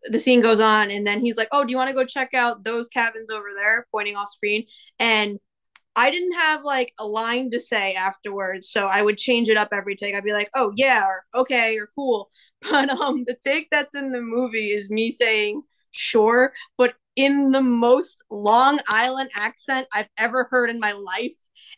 the 0.06 0.20
scene 0.20 0.42
goes 0.42 0.60
on, 0.60 0.92
and 0.92 1.08
then 1.08 1.22
he's 1.22 1.38
like, 1.38 1.48
"Oh, 1.52 1.64
do 1.64 1.72
you 1.72 1.78
want 1.78 1.90
to 1.90 1.96
go 1.96 2.06
check 2.06 2.34
out 2.34 2.64
those 2.64 2.90
cabins 2.90 3.30
over 3.32 3.50
there?" 3.56 3.88
Pointing 3.92 4.16
off 4.18 4.30
screen, 4.30 4.66
and 5.00 5.40
I 5.96 6.10
didn't 6.10 6.34
have 6.34 6.64
like 6.64 6.94
a 7.00 7.08
line 7.08 7.52
to 7.52 7.60
say 7.60 7.94
afterwards, 7.94 8.70
so 8.70 8.86
I 8.86 9.02
would 9.02 9.18
change 9.18 9.50
it 9.50 9.58
up 9.58 9.70
every 9.72 9.96
take. 9.96 10.16
I'd 10.16 10.24
be 10.24 10.34
like, 10.34 10.50
"Oh 10.56 10.74
yeah," 10.76 11.06
or 11.06 11.26
"Okay," 11.36 11.78
or 11.78 11.90
"Cool." 11.96 12.30
But 12.72 12.90
um, 12.92 13.26
the 13.28 13.36
take 13.46 13.68
that's 13.72 13.94
in 13.94 14.14
the 14.14 14.22
movie 14.22 14.72
is 14.72 14.90
me 14.90 15.12
saying 15.12 15.64
"sure," 15.92 16.54
but 16.78 16.96
in 17.16 17.52
the 17.52 17.62
most 17.62 18.24
Long 18.32 18.80
Island 18.88 19.30
accent 19.36 19.88
I've 19.94 20.08
ever 20.18 20.48
heard 20.50 20.70
in 20.70 20.80
my 20.80 20.94
life, 20.94 21.38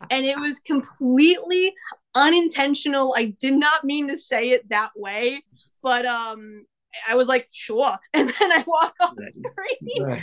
and 0.10 0.26
it 0.26 0.40
was 0.40 0.60
completely 0.60 1.74
unintentional. 2.14 3.16
I 3.18 3.36
did 3.40 3.56
not 3.56 3.84
mean 3.84 4.08
to 4.10 4.18
say 4.18 4.52
it 4.52 4.70
that 4.70 4.92
way, 4.96 5.44
but 5.82 6.06
um, 6.06 6.66
I 7.10 7.16
was 7.16 7.28
like, 7.28 7.50
"Sure," 7.52 7.98
and 8.14 8.30
then 8.30 8.52
I 8.52 8.64
walk 8.68 8.94
off 9.02 9.16
screen 9.18 10.22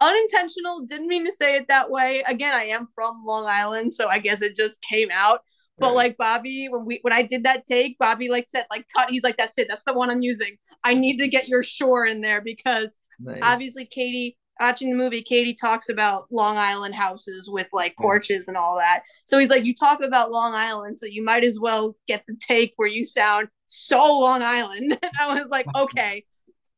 unintentional. 0.00 0.84
Didn't 0.86 1.08
mean 1.08 1.24
to 1.24 1.32
say 1.32 1.54
it 1.54 1.68
that 1.68 1.90
way. 1.90 2.22
Again 2.26 2.54
i 2.54 2.64
am 2.64 2.88
from 2.94 3.14
long 3.24 3.46
island 3.46 3.92
so 3.92 4.08
i 4.08 4.18
guess 4.18 4.42
it 4.42 4.56
just 4.56 4.80
came 4.82 5.08
out. 5.12 5.40
But 5.78 5.94
like 5.94 6.16
bobby 6.16 6.68
when 6.68 6.86
we 6.86 6.98
when 7.02 7.12
i 7.12 7.22
did 7.22 7.44
that 7.44 7.64
take 7.64 7.98
bobby 7.98 8.28
like 8.28 8.46
said 8.48 8.66
like 8.70 8.86
cut 8.96 9.10
he's 9.10 9.22
like 9.22 9.36
that's 9.36 9.58
it. 9.58 9.68
That's 9.68 9.84
the 9.84 9.94
one 9.94 10.10
i'm 10.10 10.22
using. 10.22 10.56
I 10.84 10.94
need 10.94 11.18
to 11.18 11.28
get 11.28 11.48
your 11.48 11.62
shore 11.62 12.04
in 12.04 12.20
there 12.20 12.40
because 12.40 12.94
nice. 13.20 13.38
obviously 13.42 13.86
katie 13.86 14.36
watching 14.60 14.90
the 14.90 14.96
movie 14.96 15.22
katie 15.22 15.54
talks 15.54 15.88
about 15.88 16.26
long 16.32 16.56
island 16.56 16.96
houses 16.96 17.48
with 17.48 17.68
like 17.72 17.94
porches 17.96 18.48
and 18.48 18.56
all 18.56 18.76
that. 18.78 19.02
So 19.24 19.38
he's 19.38 19.50
like 19.50 19.64
you 19.64 19.74
talk 19.74 20.00
about 20.02 20.32
long 20.32 20.52
island 20.52 20.98
so 20.98 21.06
you 21.06 21.24
might 21.24 21.44
as 21.44 21.60
well 21.60 21.96
get 22.08 22.24
the 22.26 22.36
take 22.40 22.72
where 22.76 22.88
you 22.88 23.04
sound 23.04 23.48
so 23.66 23.98
long 23.98 24.42
island. 24.42 24.98
And 25.02 25.12
i 25.20 25.32
was 25.32 25.48
like 25.48 25.66
okay 25.76 26.24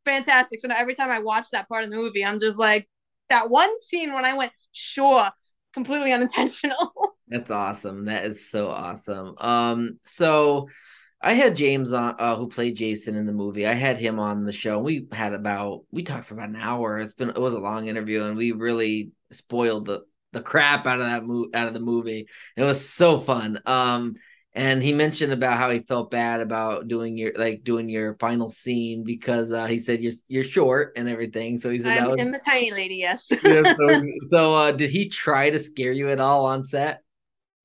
fantastic. 0.04 0.60
So 0.60 0.68
now 0.68 0.76
every 0.78 0.94
time 0.94 1.10
i 1.10 1.20
watch 1.20 1.48
that 1.52 1.68
part 1.68 1.84
of 1.84 1.90
the 1.90 1.96
movie 1.96 2.24
i'm 2.24 2.38
just 2.38 2.58
like 2.58 2.86
that 3.30 3.50
one 3.50 3.70
scene 3.80 4.12
when 4.12 4.24
I 4.24 4.34
went, 4.34 4.52
sure, 4.72 5.30
completely 5.72 6.12
unintentional. 6.12 6.92
That's 7.28 7.50
awesome. 7.50 8.06
That 8.06 8.24
is 8.24 8.50
so 8.50 8.68
awesome. 8.68 9.34
Um, 9.38 9.98
so 10.04 10.68
I 11.22 11.34
had 11.34 11.56
James 11.56 11.92
on 11.92 12.16
uh, 12.18 12.36
who 12.36 12.48
played 12.48 12.76
Jason 12.76 13.14
in 13.14 13.26
the 13.26 13.32
movie. 13.32 13.66
I 13.66 13.74
had 13.74 13.98
him 13.98 14.18
on 14.18 14.44
the 14.44 14.52
show. 14.52 14.78
We 14.78 15.06
had 15.12 15.34
about 15.34 15.84
we 15.90 16.02
talked 16.02 16.26
for 16.26 16.34
about 16.34 16.48
an 16.48 16.56
hour. 16.56 16.98
It's 16.98 17.14
been 17.14 17.30
it 17.30 17.40
was 17.40 17.54
a 17.54 17.58
long 17.58 17.86
interview 17.86 18.24
and 18.24 18.36
we 18.36 18.52
really 18.52 19.12
spoiled 19.30 19.86
the 19.86 20.00
the 20.32 20.40
crap 20.40 20.86
out 20.86 21.00
of 21.00 21.06
that 21.06 21.24
movie 21.24 21.54
out 21.54 21.68
of 21.68 21.74
the 21.74 21.80
movie. 21.80 22.26
It 22.56 22.62
was 22.62 22.88
so 22.88 23.20
fun. 23.20 23.60
Um 23.66 24.14
and 24.52 24.82
he 24.82 24.92
mentioned 24.92 25.32
about 25.32 25.58
how 25.58 25.70
he 25.70 25.80
felt 25.80 26.10
bad 26.10 26.40
about 26.40 26.88
doing 26.88 27.16
your 27.16 27.32
like 27.36 27.62
doing 27.62 27.88
your 27.88 28.16
final 28.16 28.50
scene 28.50 29.04
because 29.04 29.52
uh, 29.52 29.66
he 29.66 29.78
said 29.78 30.00
you're 30.02 30.12
you're 30.26 30.44
short 30.44 30.92
and 30.96 31.08
everything. 31.08 31.60
So 31.60 31.70
he 31.70 31.78
said 31.78 31.98
I'm, 31.98 32.10
was, 32.10 32.40
a 32.40 32.50
tiny 32.50 32.72
lady, 32.72 32.96
yes. 32.96 33.30
yeah, 33.44 33.74
so, 33.74 34.02
so 34.30 34.54
uh, 34.54 34.72
did 34.72 34.90
he 34.90 35.08
try 35.08 35.50
to 35.50 35.58
scare 35.60 35.92
you 35.92 36.08
at 36.10 36.20
all 36.20 36.46
on 36.46 36.66
set? 36.66 37.02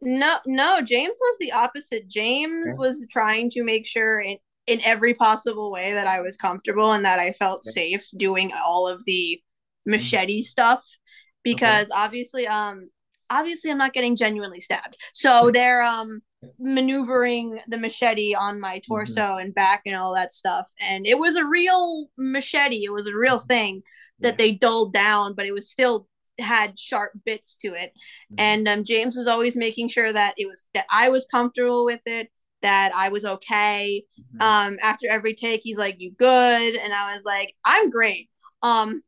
No, 0.01 0.37
no. 0.45 0.81
James 0.81 1.17
was 1.19 1.37
the 1.39 1.53
opposite. 1.53 2.07
James 2.07 2.67
okay. 2.67 2.77
was 2.77 3.05
trying 3.09 3.49
to 3.51 3.63
make 3.63 3.87
sure 3.87 4.19
in 4.19 4.37
in 4.67 4.79
every 4.83 5.15
possible 5.15 5.71
way 5.71 5.93
that 5.93 6.07
I 6.07 6.21
was 6.21 6.37
comfortable 6.37 6.91
and 6.91 7.05
that 7.05 7.19
I 7.19 7.31
felt 7.31 7.63
safe 7.63 8.07
doing 8.15 8.51
all 8.63 8.87
of 8.87 9.03
the 9.05 9.39
mm-hmm. 9.41 9.91
machete 9.91 10.41
mm-hmm. 10.41 10.45
stuff 10.45 10.83
because 11.43 11.85
okay. 11.85 11.99
obviously 11.99 12.47
um 12.47 12.89
obviously 13.31 13.71
I'm 13.71 13.77
not 13.79 13.93
getting 13.93 14.15
genuinely 14.15 14.61
stabbed. 14.61 14.97
So 15.13 15.49
they're 15.51 15.81
um 15.81 16.21
maneuvering 16.59 17.59
the 17.67 17.77
machete 17.77 18.33
on 18.33 18.59
my 18.59 18.77
mm-hmm. 18.77 18.93
torso 18.93 19.21
mm-hmm. 19.21 19.39
and 19.39 19.55
back 19.55 19.81
and 19.85 19.95
all 19.95 20.13
that 20.15 20.31
stuff. 20.31 20.71
And 20.79 21.05
it 21.05 21.17
was 21.17 21.35
a 21.35 21.45
real 21.45 22.09
machete. 22.17 22.83
It 22.83 22.91
was 22.91 23.07
a 23.07 23.15
real 23.15 23.39
mm-hmm. 23.39 23.47
thing 23.47 23.83
that 24.19 24.33
yeah. 24.33 24.37
they 24.37 24.51
dulled 24.53 24.93
down, 24.93 25.33
but 25.33 25.45
it 25.45 25.53
was 25.53 25.69
still 25.69 26.07
had 26.39 26.77
sharp 26.77 27.13
bits 27.25 27.55
to 27.57 27.67
it. 27.69 27.91
Mm-hmm. 28.31 28.35
And 28.39 28.67
um, 28.67 28.83
James 28.83 29.15
was 29.15 29.27
always 29.27 29.55
making 29.55 29.89
sure 29.89 30.11
that 30.11 30.33
it 30.37 30.47
was 30.47 30.63
that 30.73 30.85
I 30.89 31.09
was 31.09 31.25
comfortable 31.25 31.85
with 31.85 32.01
it, 32.05 32.29
that 32.61 32.91
I 32.95 33.09
was 33.09 33.25
okay. 33.25 34.03
Mm-hmm. 34.19 34.41
Um, 34.41 34.77
after 34.81 35.07
every 35.09 35.33
take, 35.33 35.61
he's 35.63 35.77
like, 35.77 35.95
"You 35.99 36.11
good?" 36.11 36.75
And 36.75 36.93
I 36.93 37.13
was 37.13 37.23
like, 37.25 37.53
"I'm 37.63 37.89
great." 37.89 38.29
Um, 38.61 39.03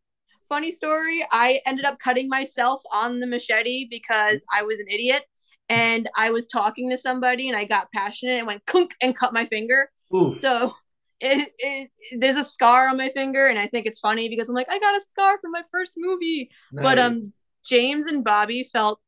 funny 0.47 0.71
story, 0.71 1.25
I 1.31 1.61
ended 1.65 1.85
up 1.85 1.99
cutting 1.99 2.29
myself 2.29 2.81
on 2.93 3.19
the 3.19 3.27
machete 3.27 3.87
because 3.89 4.43
I 4.53 4.63
was 4.63 4.79
an 4.79 4.87
idiot 4.89 5.23
and 5.69 6.09
I 6.15 6.31
was 6.31 6.47
talking 6.47 6.89
to 6.89 6.97
somebody 6.97 7.47
and 7.47 7.57
I 7.57 7.65
got 7.65 7.91
passionate 7.91 8.37
and 8.37 8.47
went 8.47 8.65
kunk 8.65 8.95
and 9.01 9.15
cut 9.15 9.33
my 9.33 9.45
finger. 9.45 9.89
Ooh. 10.13 10.33
So 10.35 10.73
it, 11.19 11.51
it, 11.57 11.89
there's 12.19 12.37
a 12.37 12.43
scar 12.43 12.87
on 12.87 12.97
my 12.97 13.09
finger 13.09 13.47
and 13.47 13.59
I 13.59 13.67
think 13.67 13.85
it's 13.85 13.99
funny 13.99 14.29
because 14.29 14.49
I'm 14.49 14.55
like 14.55 14.69
I 14.69 14.79
got 14.79 14.95
a 14.95 15.01
scar 15.01 15.37
from 15.39 15.51
my 15.51 15.63
first 15.71 15.93
movie. 15.97 16.49
Nice. 16.71 16.83
But 16.83 16.99
um 16.99 17.33
James 17.65 18.05
and 18.07 18.23
Bobby 18.23 18.63
felt 18.63 19.01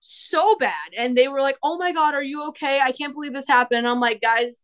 so 0.00 0.56
bad 0.56 0.94
and 0.96 1.16
they 1.16 1.28
were 1.28 1.40
like, 1.40 1.56
"Oh 1.62 1.76
my 1.76 1.92
god, 1.92 2.14
are 2.14 2.22
you 2.22 2.46
okay? 2.48 2.80
I 2.80 2.92
can't 2.92 3.12
believe 3.12 3.34
this 3.34 3.48
happened." 3.48 3.78
And 3.78 3.88
I'm 3.88 4.00
like, 4.00 4.20
"Guys, 4.20 4.62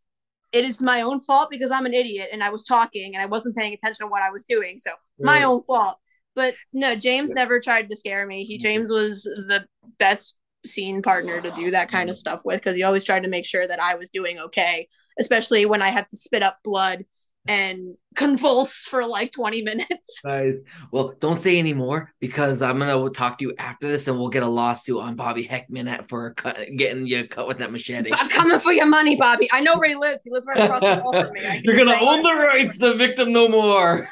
it 0.52 0.64
is 0.64 0.80
my 0.80 1.02
own 1.02 1.20
fault 1.20 1.50
because 1.50 1.70
I'm 1.70 1.84
an 1.84 1.94
idiot 1.94 2.28
and 2.32 2.42
I 2.42 2.50
was 2.50 2.62
talking 2.62 3.14
and 3.14 3.22
I 3.22 3.26
wasn't 3.26 3.56
paying 3.56 3.74
attention 3.74 4.06
to 4.06 4.10
what 4.10 4.22
I 4.22 4.30
was 4.30 4.44
doing. 4.44 4.78
So, 4.78 4.92
my 5.18 5.42
own 5.42 5.62
fault." 5.64 5.98
But 6.34 6.54
no, 6.72 6.94
James 6.94 7.30
yeah. 7.30 7.42
never 7.42 7.60
tried 7.60 7.90
to 7.90 7.96
scare 7.96 8.26
me. 8.26 8.44
He 8.44 8.56
James 8.56 8.88
was 8.88 9.24
the 9.24 9.66
best 9.98 10.38
scene 10.64 11.02
partner 11.02 11.40
to 11.40 11.50
do 11.52 11.70
that 11.70 11.90
kind 11.90 12.10
of 12.10 12.16
stuff 12.16 12.40
with 12.44 12.56
because 12.56 12.76
he 12.76 12.82
always 12.82 13.04
tried 13.04 13.22
to 13.24 13.28
make 13.28 13.46
sure 13.46 13.66
that 13.66 13.80
I 13.80 13.94
was 13.94 14.08
doing 14.10 14.38
okay, 14.38 14.88
especially 15.18 15.66
when 15.66 15.82
I 15.82 15.88
had 15.88 16.08
to 16.10 16.16
spit 16.16 16.42
up 16.42 16.58
blood 16.62 17.04
and 17.48 17.96
convulse 18.14 18.74
for 18.74 19.06
like 19.06 19.32
20 19.32 19.62
minutes. 19.62 20.20
Nice. 20.24 20.54
Well, 20.92 21.14
don't 21.18 21.38
say 21.38 21.58
anymore 21.58 22.12
because 22.20 22.62
I'm 22.62 22.78
gonna 22.78 23.10
talk 23.10 23.38
to 23.38 23.44
you 23.44 23.54
after 23.58 23.88
this 23.88 24.06
and 24.06 24.16
we'll 24.16 24.28
get 24.28 24.44
a 24.44 24.48
lawsuit 24.48 25.00
on 25.00 25.16
Bobby 25.16 25.46
Heckman 25.46 25.90
at, 25.90 26.08
for 26.08 26.32
cut, 26.34 26.58
getting 26.76 27.06
you 27.06 27.26
cut 27.26 27.48
with 27.48 27.58
that 27.58 27.72
machete. 27.72 28.10
I'm 28.12 28.28
coming 28.28 28.60
for 28.60 28.72
your 28.72 28.86
money, 28.86 29.16
Bobby. 29.16 29.48
I 29.52 29.60
know 29.60 29.76
where 29.76 29.88
he 29.88 29.96
lives. 29.96 30.22
He 30.22 30.30
lives 30.30 30.46
right 30.46 30.60
across 30.60 30.80
the 30.80 30.96
hall 30.96 31.12
from 31.12 31.32
me. 31.32 31.60
You're 31.64 31.76
gonna 31.76 31.96
own 32.00 32.22
the 32.22 32.34
rights 32.34 32.78
to 32.78 32.90
the 32.90 32.94
victim 32.94 33.32
no 33.32 33.48
more. 33.48 34.08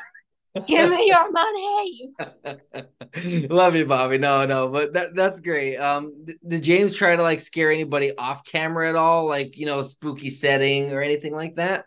Give 0.67 0.89
me 0.91 1.07
your 1.09 1.31
money. 1.33 2.13
Love 3.51 3.77
you, 3.77 3.87
Bobby. 3.87 4.19
No, 4.19 4.47
no, 4.47 4.69
but 4.69 4.93
that 4.93 5.15
that's 5.15 5.41
great. 5.41 5.77
Um, 5.77 6.27
did 6.47 6.63
James 6.63 6.97
try 6.97 7.17
to 7.17 7.23
like 7.23 7.41
scare 7.41 7.73
anybody 7.73 8.17
off 8.17 8.45
camera 8.45 8.89
at 8.89 8.97
all, 8.97 9.27
like 9.27 9.57
you 9.57 9.67
know, 9.67 9.83
spooky 9.83 10.31
setting 10.31 10.93
or 10.93 11.03
anything 11.03 11.35
like 11.35 11.57
that? 11.57 11.87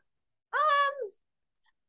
Um, 0.53 1.11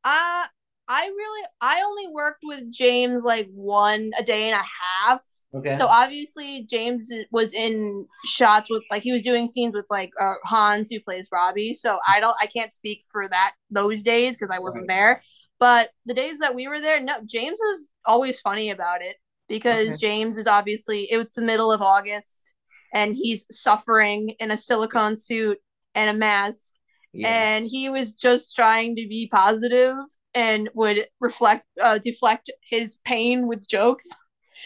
uh, 0.05 0.47
I 0.89 1.07
really 1.07 1.47
I 1.61 1.83
only 1.83 2.09
worked 2.09 2.43
with 2.45 2.71
James 2.71 3.25
like 3.25 3.49
one 3.53 4.11
a 4.19 4.23
day 4.25 4.51
and 4.51 4.61
a 4.61 4.65
half. 5.09 5.23
Okay. 5.55 5.73
So 5.73 5.87
obviously 5.87 6.67
James 6.69 7.11
was 7.31 7.55
in 7.55 8.07
shots 8.27 8.69
with 8.71 8.83
like 8.91 9.03
he 9.03 9.13
was 9.13 9.23
doing 9.23 9.47
scenes 9.47 9.75
with 9.75 9.87
like 9.91 10.11
uh, 10.21 10.35
Hans 10.45 10.91
who 10.91 11.01
plays 11.01 11.29
Robbie. 11.33 11.75
So 11.75 11.99
I 12.09 12.21
don't 12.21 12.37
I 12.41 12.47
can't 12.47 12.73
speak 12.73 13.01
for 13.11 13.27
that 13.29 13.53
those 13.71 14.03
days 14.03 14.37
because 14.37 14.51
I 14.55 14.59
wasn't 14.61 14.89
Right. 14.89 14.97
there. 14.97 15.23
But 15.61 15.91
the 16.07 16.15
days 16.15 16.39
that 16.41 16.55
we 16.55 16.69
were 16.69 16.81
there, 16.81 17.01
no, 17.01 17.15
James 17.25 17.59
was 17.61 17.89
always 18.05 18.41
funny 18.41 18.71
about 18.71 19.03
it 19.03 19.17
because 19.49 19.89
Okay. 19.89 19.97
James 19.99 20.37
is 20.37 20.47
obviously 20.47 21.11
it 21.11 21.17
was 21.17 21.33
the 21.35 21.43
middle 21.43 21.73
of 21.73 21.83
August 21.83 22.53
and 22.93 23.15
he's 23.15 23.45
suffering 23.51 24.31
in 24.39 24.51
a 24.51 24.57
silicone 24.57 25.17
suit 25.17 25.59
and 25.95 26.11
a 26.11 26.19
mask 26.19 26.75
yeah. 27.13 27.29
and 27.29 27.67
he 27.67 27.89
was 27.91 28.15
just 28.15 28.55
trying 28.55 28.97
to 28.97 29.07
be 29.09 29.29
positive 29.33 29.97
and 30.35 30.71
would 30.75 31.05
reflect 31.21 31.65
uh, 31.81 31.99
deflect 31.99 32.51
his 32.69 32.99
pain 33.05 33.47
with 33.47 33.69
jokes 33.69 34.07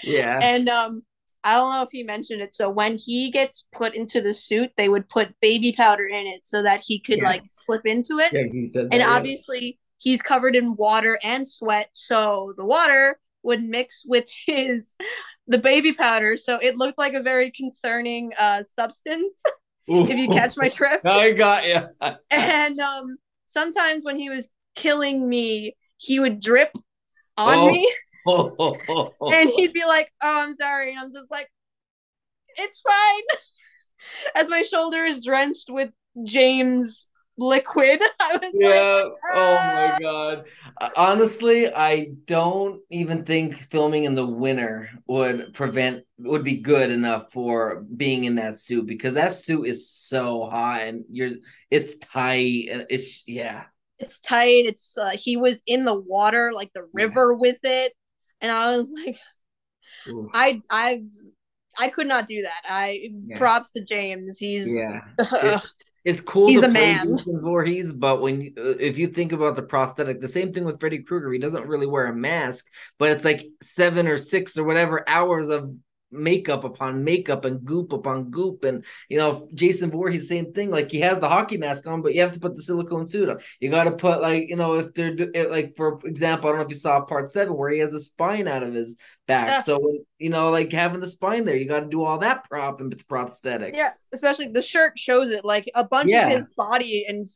yeah. 0.02 0.38
and 0.40 0.68
um 0.68 1.02
i 1.44 1.54
don't 1.54 1.72
know 1.72 1.82
if 1.82 1.88
he 1.92 2.02
mentioned 2.02 2.40
it 2.40 2.54
so 2.54 2.70
when 2.70 2.96
he 2.96 3.30
gets 3.30 3.66
put 3.74 3.94
into 3.94 4.20
the 4.20 4.32
suit 4.32 4.70
they 4.76 4.88
would 4.88 5.08
put 5.08 5.34
baby 5.40 5.72
powder 5.72 6.06
in 6.06 6.26
it 6.26 6.46
so 6.46 6.62
that 6.62 6.82
he 6.86 6.98
could 7.00 7.18
Yeah. 7.18 7.28
like 7.28 7.42
slip 7.44 7.84
into 7.84 8.18
it 8.18 8.32
yeah, 8.32 8.40
and 8.40 8.92
that, 8.92 8.98
yeah. 8.98 9.10
obviously 9.10 9.78
he's 9.98 10.22
covered 10.22 10.56
in 10.56 10.74
water 10.76 11.18
and 11.22 11.46
sweat 11.46 11.90
so 11.92 12.54
the 12.56 12.64
water 12.64 13.18
would 13.42 13.62
mix 13.62 14.04
with 14.06 14.28
his 14.46 14.94
the 15.46 15.58
baby 15.58 15.92
powder. 15.92 16.36
So 16.36 16.58
it 16.58 16.76
looked 16.76 16.98
like 16.98 17.14
a 17.14 17.22
very 17.22 17.50
concerning 17.50 18.32
uh 18.38 18.62
substance 18.62 19.42
if 19.86 20.18
you 20.18 20.28
catch 20.28 20.56
my 20.56 20.68
drift. 20.74 21.06
I 21.06 21.32
got 21.32 21.66
you. 21.66 21.88
and 22.30 22.78
um 22.80 23.16
sometimes 23.46 24.04
when 24.04 24.18
he 24.18 24.28
was 24.30 24.50
killing 24.76 25.28
me 25.28 25.76
he 25.96 26.20
would 26.20 26.38
drip 26.40 26.70
on 27.36 27.58
Oh. 27.58 27.72
me. 27.72 27.92
And 29.32 29.48
he'd 29.50 29.72
be 29.72 29.84
like 29.86 30.12
oh 30.22 30.42
i'm 30.44 30.54
sorry. 30.54 30.90
And 30.90 31.00
i'm 31.00 31.12
just 31.12 31.30
like 31.30 31.48
it's 32.56 32.80
fine. 32.80 33.22
As 34.34 34.48
my 34.48 34.62
shoulder 34.62 35.04
is 35.04 35.24
drenched 35.24 35.70
with 35.70 35.90
james 36.24 37.06
liquid 37.38 38.00
i 38.20 38.36
was 38.36 38.54
like 38.62 38.88
yeah. 38.92 39.08
Oh 39.30 39.62
my 39.64 39.90
"Ah." 39.92 39.98
god. 40.00 40.44
Uh, 40.80 40.90
Honestly, 40.96 41.72
I 41.72 42.12
don't 42.26 42.80
even 42.90 43.24
think 43.24 43.54
filming 43.70 44.04
in 44.04 44.14
the 44.14 44.26
winter 44.26 44.88
would 45.06 45.52
prevent 45.54 46.04
would 46.18 46.44
be 46.44 46.60
good 46.60 46.90
enough 46.90 47.32
for 47.32 47.84
being 47.96 48.24
in 48.24 48.36
that 48.36 48.58
suit 48.58 48.86
because 48.86 49.14
that 49.14 49.34
suit 49.34 49.66
is 49.66 49.90
so 49.90 50.48
hot 50.50 50.80
and 50.82 51.04
you're 51.10 51.30
it's 51.70 51.96
tight 51.98 52.68
and 52.70 52.86
it's 52.88 53.22
yeah. 53.26 53.64
it's 53.98 54.18
tight 54.20 54.64
it's 54.66 54.96
uh, 54.96 55.10
he 55.10 55.36
was 55.36 55.62
in 55.66 55.84
the 55.84 55.94
water 55.94 56.52
like 56.54 56.72
the 56.72 56.86
Yeah. 56.92 57.06
river 57.06 57.34
with 57.34 57.58
it 57.64 57.92
and 58.40 58.50
i 58.50 58.76
was 58.78 58.90
like 59.06 59.16
Ooh, 60.08 60.30
i 60.34 60.60
i've 60.70 61.02
i 61.78 61.88
could 61.88 62.06
not 62.08 62.26
do 62.26 62.42
that 62.42 62.62
i 62.68 63.10
Yeah. 63.26 63.36
props 63.36 63.70
to 63.70 63.84
james 63.84 64.38
he's 64.38 64.82
yeah. 64.82 65.00
It- 65.40 65.62
it's 66.08 66.22
cool 66.22 66.48
He's 66.48 66.62
to 66.62 66.68
a 66.68 66.72
play 66.72 66.92
man. 66.94 67.06
Jason 67.06 67.40
Voorhees, 67.42 67.92
but 67.92 68.22
when 68.22 68.40
you- 68.40 68.52
uh, 68.56 68.76
if 68.80 68.96
you 68.96 69.08
think 69.08 69.32
about 69.32 69.56
the 69.56 69.62
prosthetic, 69.62 70.22
the 70.22 70.26
same 70.28 70.54
thing 70.54 70.64
with 70.64 70.80
Freddy 70.80 71.00
Krueger, 71.02 71.30
he 71.30 71.38
doesn't 71.38 71.66
really 71.66 71.86
wear 71.86 72.06
a 72.06 72.16
mask, 72.16 72.64
but 72.98 73.10
it's 73.10 73.24
like 73.24 73.42
seven 73.62 74.08
or 74.08 74.16
six 74.16 74.56
or 74.56 74.64
whatever 74.64 75.06
hours 75.06 75.50
of 75.50 75.70
makeup 76.10 76.64
upon 76.64 77.04
makeup 77.04 77.44
and 77.44 77.64
goop 77.64 77.92
upon 77.92 78.30
goop, 78.30 78.64
and 78.64 78.84
you 79.08 79.18
know 79.18 79.48
Jason 79.54 79.90
Voorhees, 79.90 80.28
same 80.28 80.52
thing. 80.52 80.70
Like 80.70 80.90
he 80.90 81.00
has 81.00 81.18
the 81.18 81.28
hockey 81.28 81.56
mask 81.56 81.86
on, 81.86 82.02
but 82.02 82.14
you 82.14 82.20
have 82.20 82.32
to 82.32 82.40
put 82.40 82.56
the 82.56 82.62
silicone 82.62 83.06
suit 83.08 83.28
on. 83.28 83.38
You 83.60 83.70
got 83.70 83.84
to 83.84 83.92
put 83.92 84.20
like 84.22 84.48
you 84.48 84.56
know 84.56 84.74
if 84.74 84.94
they're 84.94 85.14
like 85.50 85.76
for 85.76 86.00
example, 86.04 86.48
I 86.48 86.52
don't 86.52 86.58
know 86.60 86.64
if 86.64 86.70
you 86.70 86.76
saw 86.76 87.00
part 87.02 87.30
seven 87.32 87.56
where 87.56 87.70
he 87.70 87.78
has 87.80 87.90
the 87.90 88.00
spine 88.00 88.48
out 88.48 88.62
of 88.62 88.74
his 88.74 88.96
back, 89.26 89.48
Yeah. 89.48 89.62
so 89.62 89.98
you 90.18 90.30
know 90.30 90.50
like 90.50 90.72
having 90.72 91.00
the 91.00 91.06
spine 91.10 91.44
there, 91.44 91.56
you 91.56 91.66
got 91.68 91.80
to 91.80 91.86
do 91.86 92.02
all 92.02 92.18
that 92.18 92.44
prop 92.48 92.80
and 92.80 92.94
prosthetics. 93.08 93.76
Yeah, 93.76 93.90
especially 94.14 94.48
the 94.48 94.62
shirt 94.62 94.98
shows 94.98 95.30
it. 95.32 95.44
Like 95.44 95.70
a 95.74 95.84
bunch 95.84 96.10
Yeah. 96.10 96.26
of 96.28 96.32
his 96.32 96.48
body 96.56 97.04
and 97.08 97.26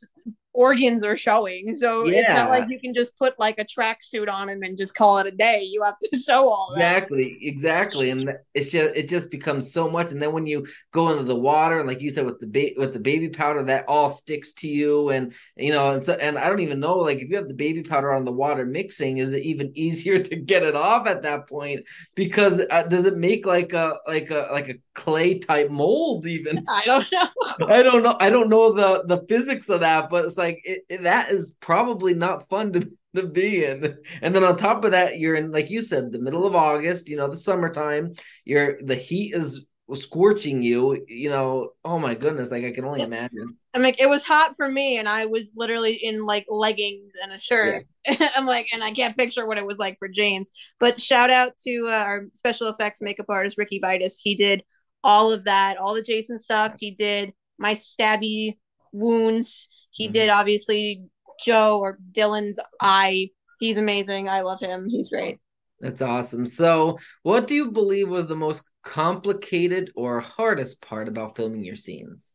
organs 0.53 1.03
are 1.03 1.17
showing. 1.17 1.75
So 1.75 2.07
it's 2.07 2.29
not 2.29 2.49
like 2.49 2.69
you 2.69 2.79
can 2.79 2.93
just 2.93 3.17
put 3.17 3.37
like 3.39 3.59
a 3.59 3.65
tracksuit 3.65 4.31
on 4.31 4.49
him 4.49 4.61
and 4.63 4.77
just 4.77 4.95
call 4.95 5.17
it 5.17 5.27
a 5.27 5.31
day. 5.31 5.63
You 5.63 5.83
have 5.83 5.97
to 5.99 6.17
show 6.25 6.49
all 6.49 6.73
that. 6.75 6.97
Exactly, 6.97 7.39
exactly, 7.41 8.09
and 8.11 8.31
it's 8.53 8.71
just 8.71 8.95
it 8.95 9.09
just 9.09 9.31
becomes 9.31 9.71
so 9.71 9.89
much. 9.89 10.11
And 10.11 10.21
then 10.21 10.31
when 10.31 10.45
you 10.45 10.65
go 10.91 11.09
into 11.09 11.23
the 11.23 11.35
water, 11.35 11.79
and 11.79 11.87
like 11.87 12.01
you 12.01 12.09
said 12.09 12.25
with 12.25 12.39
the 12.39 12.47
ba- 12.47 12.79
with 12.79 12.93
the 12.93 12.99
baby 12.99 13.29
powder, 13.29 13.63
that 13.63 13.85
all 13.87 14.09
sticks 14.09 14.53
to 14.53 14.67
you, 14.67 15.09
and 15.09 15.33
you 15.55 15.71
know, 15.71 15.95
and, 15.95 16.05
so, 16.05 16.13
and 16.13 16.37
I 16.37 16.47
don't 16.47 16.59
even 16.59 16.79
know, 16.79 16.97
like 16.97 17.19
if 17.19 17.29
you 17.29 17.35
have 17.35 17.47
the 17.47 17.53
baby 17.53 17.83
powder 17.83 18.13
on 18.13 18.25
the 18.25 18.31
water 18.31 18.65
mixing, 18.65 19.17
is 19.17 19.31
it 19.31 19.43
even 19.43 19.71
easier 19.75 20.21
to 20.21 20.35
get 20.35 20.63
it 20.63 20.75
off 20.75 21.07
at 21.07 21.23
that 21.23 21.47
point? 21.47 21.81
Because 22.15 22.61
uh, 22.69 22.83
does 22.83 23.05
it 23.05 23.17
make 23.17 23.45
like 23.45 23.73
a 23.73 23.97
like 24.07 24.29
a 24.29 24.49
like 24.51 24.69
a 24.69 24.75
clay 24.93 25.39
type 25.39 25.69
mold 25.69 26.27
even? 26.27 26.65
I 26.69 26.85
don't 26.85 27.11
know. 27.11 27.67
I 27.67 27.81
don't 27.81 28.03
know. 28.03 28.17
I 28.19 28.29
don't 28.29 28.49
know 28.49 28.73
the 28.73 29.03
the 29.05 29.25
physics 29.27 29.69
of 29.69 29.81
that, 29.81 30.09
but 30.09 30.25
it's 30.25 30.37
like 30.37 30.61
it, 30.63 30.83
it- 30.89 31.03
that 31.03 31.31
is 31.31 31.53
probably 31.59 32.13
not 32.13 32.49
fun 32.49 32.73
to 32.73 32.89
to 33.15 33.27
be 33.27 33.63
in. 33.65 33.97
And 34.21 34.35
then 34.35 34.43
on 34.43 34.57
top 34.57 34.83
of 34.83 34.91
that, 34.91 35.19
you're 35.19 35.35
in 35.35 35.51
like 35.51 35.69
you 35.69 35.81
said, 35.81 36.11
the 36.11 36.19
middle 36.19 36.45
of 36.45 36.55
August. 36.55 37.07
You 37.07 37.17
know, 37.17 37.27
the 37.29 37.37
summertime. 37.37 38.13
You're 38.45 38.81
the 38.81 38.95
heat 38.95 39.35
is 39.35 39.65
scorching 39.95 40.63
you. 40.63 41.03
You 41.07 41.29
know, 41.29 41.69
oh 41.83 41.99
my 41.99 42.15
goodness! 42.15 42.51
Like 42.51 42.63
I 42.63 42.71
can 42.71 42.85
only 42.85 43.01
imagine. 43.01 43.57
I'm 43.75 43.81
like, 43.81 43.99
it 43.99 44.09
was 44.09 44.23
hot 44.23 44.55
for 44.55 44.67
me, 44.67 44.97
and 44.97 45.09
I 45.09 45.25
was 45.25 45.51
literally 45.55 45.93
in 45.93 46.25
like 46.25 46.45
leggings 46.47 47.13
and 47.21 47.31
a 47.31 47.39
shirt. 47.39 47.85
I'm 48.35 48.45
like, 48.45 48.67
and 48.71 48.83
I 48.83 48.93
can't 48.93 49.17
picture 49.17 49.47
what 49.47 49.57
it 49.57 49.65
was 49.65 49.77
like 49.77 49.97
for 49.97 50.07
James. 50.07 50.51
But 50.79 51.01
shout 51.01 51.31
out 51.31 51.57
to 51.65 51.85
uh, 51.87 52.03
our 52.03 52.25
special 52.33 52.67
effects 52.67 53.01
makeup 53.01 53.25
artist 53.29 53.57
Ricky 53.57 53.79
Vitus. 53.79 54.19
He 54.21 54.35
did 54.35 54.63
all 55.03 55.31
of 55.31 55.45
that, 55.45 55.77
all 55.77 55.93
the 55.93 56.01
Jason 56.01 56.37
stuff. 56.39 56.75
He 56.79 56.91
did 56.91 57.33
my 57.57 57.75
stabby 57.75 58.57
wounds. 58.91 59.67
He 59.91 60.07
Mhm. 60.07 60.13
did 60.13 60.29
obviously 60.29 61.03
Joe 61.43 61.79
or 61.79 61.97
Dylan's 62.11 62.59
eye. 62.81 63.29
He's 63.59 63.77
amazing. 63.77 64.29
I 64.29 64.41
love 64.41 64.59
him. 64.59 64.87
He's 64.89 65.09
great. 65.09 65.39
That's 65.79 66.01
awesome. 66.01 66.45
So, 66.45 66.97
what 67.23 67.47
do 67.47 67.55
you 67.55 67.71
believe 67.71 68.09
was 68.09 68.27
the 68.27 68.35
most 68.35 68.63
complicated 68.83 69.91
or 69.95 70.19
hardest 70.21 70.81
part 70.81 71.07
about 71.07 71.35
filming 71.35 71.63
your 71.63 71.75
scenes? 71.75 72.31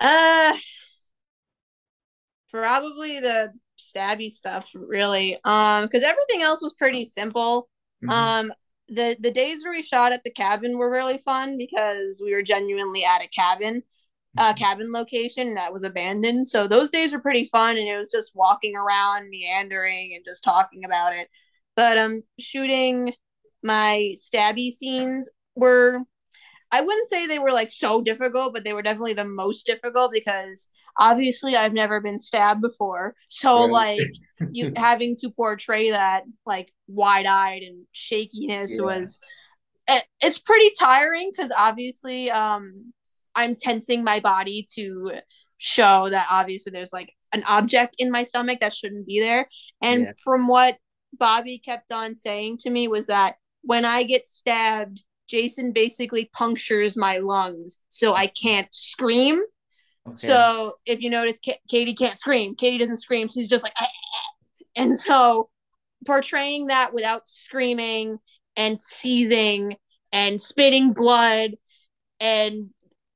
Uh, 0.00 0.56
probably 2.50 3.20
the 3.20 3.52
stabby 3.78 4.30
stuff, 4.30 4.68
really. 4.74 5.38
Um, 5.44 5.84
because 5.84 6.02
everything 6.02 6.42
else 6.42 6.62
was 6.62 6.74
pretty 6.74 7.04
simple. 7.04 7.68
Mhm. 8.02 8.12
Um, 8.12 8.52
the 8.88 9.16
the 9.20 9.30
days 9.30 9.64
where 9.64 9.72
we 9.72 9.82
shot 9.82 10.12
at 10.12 10.24
the 10.24 10.30
cabin 10.30 10.76
were 10.76 10.90
really 10.90 11.18
fun 11.18 11.56
because 11.58 12.20
we 12.22 12.32
were 12.32 12.42
genuinely 12.42 13.04
at 13.04 13.24
a 13.24 13.28
cabin, 13.28 13.82
uh, 14.38 14.52
cabin 14.54 14.92
location 14.92 15.54
that 15.54 15.72
was 15.72 15.84
abandoned. 15.84 16.48
So 16.48 16.66
those 16.66 16.90
days 16.90 17.12
were 17.12 17.20
pretty 17.20 17.44
fun, 17.46 17.76
and 17.76 17.88
it 17.88 17.96
was 17.96 18.10
just 18.10 18.32
walking 18.34 18.76
around, 18.76 19.30
meandering, 19.30 20.12
and 20.14 20.24
just 20.24 20.44
talking 20.44 20.84
about 20.84 21.14
it. 21.14 21.28
But 21.76 21.98
um, 21.98 22.22
shooting 22.38 23.14
my 23.62 24.14
stabby 24.16 24.70
scenes 24.70 25.30
were, 25.54 26.00
I 26.70 26.80
wouldn't 26.80 27.08
say 27.08 27.26
they 27.26 27.38
were 27.38 27.52
like 27.52 27.70
so 27.70 28.02
difficult, 28.02 28.54
but 28.54 28.64
they 28.64 28.72
were 28.72 28.82
definitely 28.82 29.14
the 29.14 29.24
most 29.24 29.64
difficult 29.66 30.12
because 30.12 30.68
obviously 30.98 31.56
I've 31.56 31.72
never 31.72 32.00
been 32.00 32.18
stabbed 32.18 32.60
before. 32.62 33.14
So 33.28 33.62
Right. 33.62 33.98
like 33.98 34.48
you 34.52 34.72
having 34.76 35.16
to 35.20 35.30
portray 35.30 35.90
that 35.90 36.24
like 36.46 36.72
wide-eyed 36.88 37.62
and 37.62 37.86
shakiness 37.92 38.76
Yeah. 38.78 38.84
was 38.84 39.18
it, 39.88 40.04
it's 40.20 40.38
pretty 40.38 40.70
tiring 40.78 41.30
because 41.34 41.50
obviously 41.58 42.30
um 42.30 42.92
i'm 43.34 43.54
tensing 43.56 44.04
my 44.04 44.20
body 44.20 44.66
to 44.74 45.12
show 45.58 46.08
that 46.08 46.26
obviously 46.30 46.70
there's 46.70 46.92
like 46.92 47.12
an 47.32 47.42
object 47.48 47.94
in 47.98 48.10
my 48.10 48.22
stomach 48.22 48.60
that 48.60 48.74
shouldn't 48.74 49.06
be 49.06 49.20
there 49.20 49.48
and 49.80 50.02
Yeah. 50.02 50.12
from 50.22 50.46
what 50.48 50.76
bobby 51.18 51.58
kept 51.58 51.90
on 51.92 52.14
saying 52.14 52.58
to 52.58 52.70
me 52.70 52.86
was 52.88 53.06
that 53.06 53.36
when 53.62 53.84
i 53.84 54.02
get 54.02 54.24
stabbed 54.26 55.02
jason 55.28 55.72
basically 55.72 56.30
punctures 56.32 56.96
my 56.96 57.18
lungs 57.18 57.78
so 57.88 58.12
i 58.14 58.26
can't 58.26 58.68
scream 58.74 59.40
Okay. 60.08 60.16
so 60.16 60.76
if 60.84 61.00
you 61.00 61.10
notice, 61.10 61.38
Ka- 61.44 61.60
Katie 61.68 61.94
can't 61.94 62.18
scream. 62.18 62.54
Katie 62.54 62.78
doesn't 62.78 62.98
scream. 62.98 63.28
She's 63.28 63.48
just 63.48 63.62
like, 63.62 63.74
"Ah, 63.80 63.86
ah." 64.14 64.64
and 64.76 64.98
so 64.98 65.48
portraying 66.06 66.66
that 66.66 66.92
without 66.92 67.28
screaming 67.28 68.18
and 68.56 68.82
seizing 68.82 69.76
and 70.12 70.40
spitting 70.40 70.92
blood 70.92 71.52
and 72.20 72.70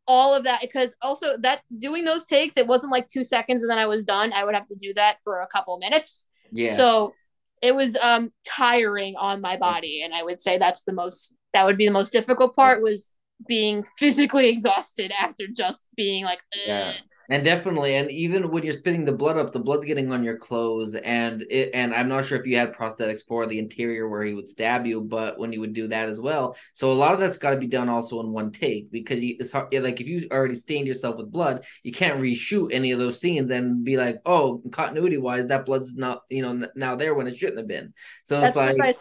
all 0.09 0.35
of 0.35 0.45
that 0.45 0.61
because 0.61 0.95
also 1.03 1.37
that 1.39 1.63
doing 1.79 2.05
those 2.05 2.25
takes 2.25 2.57
it 2.57 2.67
wasn't 2.67 2.93
like 2.93 3.09
two 3.09 3.25
seconds 3.25 3.63
and 3.63 3.71
then 3.71 3.79
i 3.79 3.87
was 3.87 4.05
done 4.05 4.33
i 4.33 4.45
would 4.45 4.55
have 4.55 4.69
to 4.69 4.77
do 4.77 4.95
that 4.95 5.17
for 5.25 5.41
a 5.41 5.47
couple 5.49 5.77
minutes 5.79 6.27
yeah. 6.53 6.77
so 6.77 7.13
it 7.61 7.75
was 7.75 7.97
um 7.97 8.31
tiring 8.45 9.17
on 9.17 9.41
my 9.41 9.57
body 9.57 10.03
and 10.03 10.15
i 10.15 10.23
would 10.23 10.41
say 10.41 10.59
that's 10.59 10.85
the 10.85 10.93
most 10.93 11.37
that 11.53 11.67
would 11.67 11.77
be 11.77 11.87
the 11.87 11.93
most 11.93 12.13
difficult 12.13 12.55
part 12.55 12.83
was 12.83 13.11
being 13.47 13.85
physically 13.97 14.49
exhausted 14.49 15.13
after 15.19 15.45
just 15.55 15.89
being 15.97 16.25
like 16.25 16.41
Ugh. 16.55 16.61
yeah 16.67 16.93
and 17.31 17.45
definitely 17.45 17.97
and 17.97 18.11
even 18.11 18.51
when 18.51 18.63
you're 18.63 18.73
spitting 18.73 19.05
the 19.05 19.13
blood 19.13 19.37
up 19.37 19.53
the 19.53 19.59
blood's 19.59 19.87
getting 19.87 20.13
on 20.13 20.25
your 20.25 20.39
clothes 20.39 20.95
and 20.95 21.43
it 21.51 21.71
and 21.75 21.95
i'm 21.95 22.09
not 22.09 22.25
sure 22.25 22.39
if 22.39 22.47
you 22.47 22.57
had 22.57 22.75
prosthetics 22.75 23.27
for 23.27 23.47
the 23.47 23.59
interior 23.59 24.09
where 24.09 24.23
he 24.23 24.35
would 24.35 24.49
stab 24.49 24.87
you 24.87 25.01
but 25.01 25.39
when 25.39 25.53
you 25.53 25.61
would 25.61 25.73
do 25.73 25.89
that 25.89 26.09
as 26.09 26.21
well. 26.21 26.57
So 26.75 26.91
a 26.91 26.93
lot 26.93 27.15
of 27.15 27.21
that's 27.21 27.39
got 27.39 27.51
to 27.51 27.57
be 27.57 27.67
done 27.67 27.89
also 27.89 28.21
in 28.21 28.33
one 28.33 28.51
take 28.51 28.91
because 28.91 29.23
you, 29.23 29.37
it's 29.39 29.53
hard 29.53 29.73
like 29.73 30.01
if 30.01 30.07
you 30.07 30.29
already 30.33 30.55
stained 30.55 30.87
yourself 30.87 31.17
with 31.17 31.31
blood 31.31 31.65
you 31.83 31.93
can't 31.93 32.21
reshoot 32.21 32.73
any 32.73 32.93
of 32.93 32.99
those 32.99 33.21
scenes 33.21 33.51
and 33.51 33.85
be 33.85 33.97
like 33.97 34.21
oh 34.27 34.63
continuity 34.73 35.19
wise 35.19 35.47
that 35.47 35.67
blood's 35.67 35.95
not 35.95 36.23
you 36.29 36.43
know 36.43 36.67
now 36.75 36.97
there 36.97 37.15
when 37.15 37.27
it 37.27 37.37
shouldn't 37.37 37.59
have 37.59 37.69
been. 37.69 37.93
So 38.25 38.41
that's 38.41 38.57
it's 38.57 38.79
like 38.79 38.97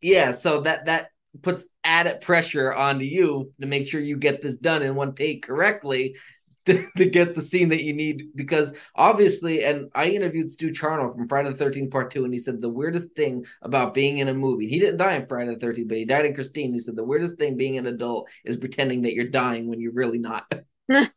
yeah 0.00 0.32
so 0.32 0.60
that 0.62 0.86
that 0.86 1.10
puts 1.42 1.66
added 1.84 2.20
pressure 2.20 2.72
onto 2.72 3.04
you 3.04 3.52
to 3.60 3.66
make 3.66 3.88
sure 3.88 4.00
you 4.00 4.16
get 4.16 4.42
this 4.42 4.56
done 4.56 4.82
in 4.82 4.94
one 4.94 5.14
take 5.14 5.46
correctly 5.46 6.16
to, 6.66 6.86
to 6.96 7.04
get 7.04 7.34
the 7.34 7.40
scene 7.40 7.68
that 7.68 7.84
you 7.84 7.92
need. 7.92 8.24
Because 8.34 8.74
obviously 8.94 9.64
and 9.64 9.88
i 9.94 10.06
interviewed 10.06 10.50
stu 10.50 10.70
charno 10.70 11.14
from 11.14 11.28
friday 11.28 11.52
the 11.52 11.64
13th 11.64 11.90
part 11.90 12.12
2 12.12 12.24
and 12.24 12.34
he 12.34 12.40
said 12.40 12.60
the 12.60 12.68
weirdest 12.68 13.14
thing 13.14 13.44
about 13.62 13.94
being 13.94 14.18
in 14.18 14.28
a 14.28 14.34
movie 14.34 14.66
he 14.66 14.80
didn't 14.80 14.96
die 14.96 15.14
in 15.14 15.26
friday 15.26 15.54
the 15.54 15.64
13th 15.64 15.88
but 15.88 15.96
he 15.96 16.04
died 16.04 16.26
in 16.26 16.34
christine. 16.34 16.72
He 16.72 16.80
said 16.80 16.96
the 16.96 17.04
weirdest 17.04 17.38
thing 17.38 17.56
being 17.56 17.78
an 17.78 17.86
adult 17.86 18.28
is 18.44 18.56
pretending 18.56 19.02
that 19.02 19.14
you're 19.14 19.28
dying 19.28 19.68
when 19.68 19.80
you're 19.80 19.92
really 19.92 20.18
not 20.18 20.44
and 20.88 21.10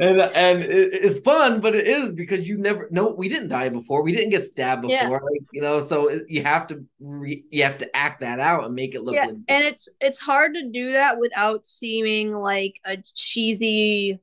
and 0.00 0.62
it, 0.62 0.94
it's 0.94 1.18
fun, 1.18 1.60
but 1.60 1.74
it 1.74 1.88
is 1.88 2.12
because 2.12 2.46
you 2.46 2.56
never 2.58 2.88
no 2.92 3.08
we 3.08 3.28
didn't 3.28 3.48
die 3.48 3.68
before 3.68 4.02
we 4.02 4.14
didn't 4.14 4.30
get 4.30 4.44
stabbed 4.44 4.82
before 4.82 4.94
yeah. 4.94 5.08
like, 5.08 5.42
you 5.52 5.60
know 5.60 5.80
so 5.80 6.08
it, 6.08 6.22
you 6.28 6.44
have 6.44 6.68
to 6.68 6.84
re, 7.00 7.44
you 7.50 7.64
have 7.64 7.78
to 7.78 7.96
act 7.96 8.20
that 8.20 8.38
out 8.38 8.64
and 8.64 8.74
make 8.74 8.94
it 8.94 9.02
look 9.02 9.16
yeah, 9.16 9.26
and 9.26 9.64
it's 9.64 9.88
it's 10.00 10.20
hard 10.20 10.54
to 10.54 10.68
do 10.70 10.92
that 10.92 11.18
without 11.18 11.66
seeming 11.66 12.32
like 12.32 12.80
a 12.84 12.98
cheesy 13.14 14.20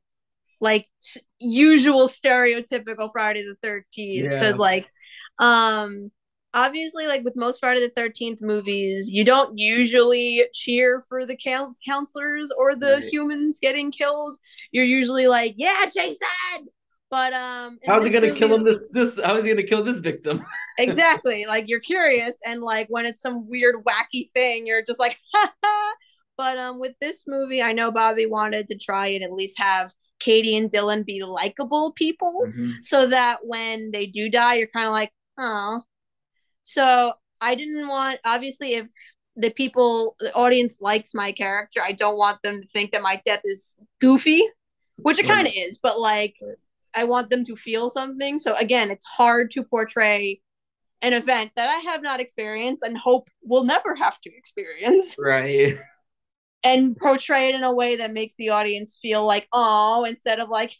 like 0.61 0.87
usual 1.39 2.07
stereotypical 2.07 3.11
Friday 3.11 3.43
the 3.43 3.67
13th 3.67 4.23
because 4.23 4.53
yeah. 4.53 4.55
like 4.55 4.89
um 5.39 6.11
obviously 6.55 7.05
like 7.05 7.23
with 7.23 7.35
most 7.35 7.59
friday 7.59 7.81
the 7.81 8.01
13th 8.01 8.41
movies 8.41 9.09
you 9.11 9.23
don't 9.23 9.55
usually 9.57 10.45
cheer 10.53 11.03
for 11.07 11.25
the 11.25 11.37
counselors 11.85 12.51
or 12.57 12.75
the 12.75 12.99
right. 13.01 13.03
humans 13.03 13.59
getting 13.61 13.91
killed. 13.91 14.35
You're 14.71 14.85
usually 14.85 15.27
like 15.27 15.53
yeah 15.57 15.85
jason! 15.93 16.67
But 17.11 17.33
um 17.33 17.77
how's 17.85 18.03
he 18.03 18.09
gonna 18.09 18.27
movie, 18.27 18.39
kill 18.39 18.55
him 18.55 18.63
this 18.63 18.83
this 18.91 19.19
how's 19.23 19.43
he 19.43 19.49
gonna 19.49 19.67
kill 19.67 19.83
this 19.83 19.99
victim? 19.99 20.43
Exactly. 20.77 21.45
Like 21.47 21.69
you're 21.69 21.79
curious 21.79 22.37
and 22.45 22.59
like 22.59 22.87
when 22.89 23.05
it's 23.05 23.21
some 23.21 23.47
weird 23.47 23.75
wacky 23.85 24.29
thing 24.33 24.67
you're 24.67 24.83
just 24.83 24.99
like 24.99 25.17
but 26.37 26.57
um 26.57 26.79
with 26.79 26.93
this 26.99 27.23
movie 27.27 27.61
i 27.61 27.71
know 27.71 27.91
bobby 27.91 28.25
wanted 28.25 28.67
to 28.67 28.77
try 28.77 29.07
and 29.07 29.23
at 29.23 29.31
least 29.31 29.57
have 29.59 29.93
katie 30.19 30.55
and 30.55 30.71
dylan 30.71 31.05
be 31.05 31.23
likable 31.23 31.93
people 31.93 32.45
mm-hmm. 32.47 32.71
so 32.81 33.07
that 33.07 33.37
when 33.43 33.91
they 33.91 34.05
do 34.05 34.29
die 34.29 34.55
you're 34.55 34.67
kind 34.75 34.85
of 34.85 34.91
like 34.91 35.11
oh 35.37 35.81
so 36.65 37.13
I 37.39 37.55
didn't 37.55 37.87
want, 37.87 38.19
obviously, 38.25 38.73
if 38.73 38.89
the 39.35 39.51
people, 39.51 40.15
the 40.19 40.33
audience 40.33 40.79
likes 40.81 41.13
my 41.13 41.31
character, 41.31 41.79
I 41.81 41.93
don't 41.93 42.17
want 42.17 42.41
them 42.43 42.61
to 42.61 42.67
think 42.67 42.91
that 42.91 43.01
my 43.01 43.21
death 43.23 43.41
is 43.45 43.75
goofy, 44.01 44.41
which 44.97 45.19
it 45.19 45.27
kind 45.27 45.47
of 45.47 45.53
is, 45.55 45.77
but 45.77 45.99
like, 45.99 46.35
I 46.95 47.03
want 47.03 47.29
them 47.29 47.45
to 47.45 47.55
feel 47.55 47.89
something. 47.89 48.39
So 48.39 48.55
again, 48.55 48.89
it's 48.89 49.05
hard 49.05 49.51
to 49.51 49.63
portray 49.63 50.41
an 51.01 51.13
event 51.13 51.51
that 51.55 51.69
I 51.69 51.91
have 51.91 52.01
not 52.01 52.19
experienced 52.19 52.81
and 52.81 52.97
hope 52.97 53.29
will 53.43 53.63
never 53.63 53.93
have 53.95 54.19
to 54.21 54.35
experience. 54.35 55.15
Right. 55.17 55.77
And 56.63 56.97
portray 56.97 57.49
it 57.49 57.53
in 57.53 57.63
a 57.63 57.71
way 57.71 57.97
that 57.97 58.11
makes 58.11 58.33
the 58.39 58.49
audience 58.49 58.97
feel 58.99 59.23
like, 59.23 59.47
oh, 59.53 60.03
instead 60.09 60.39
of 60.39 60.49
like, 60.49 60.71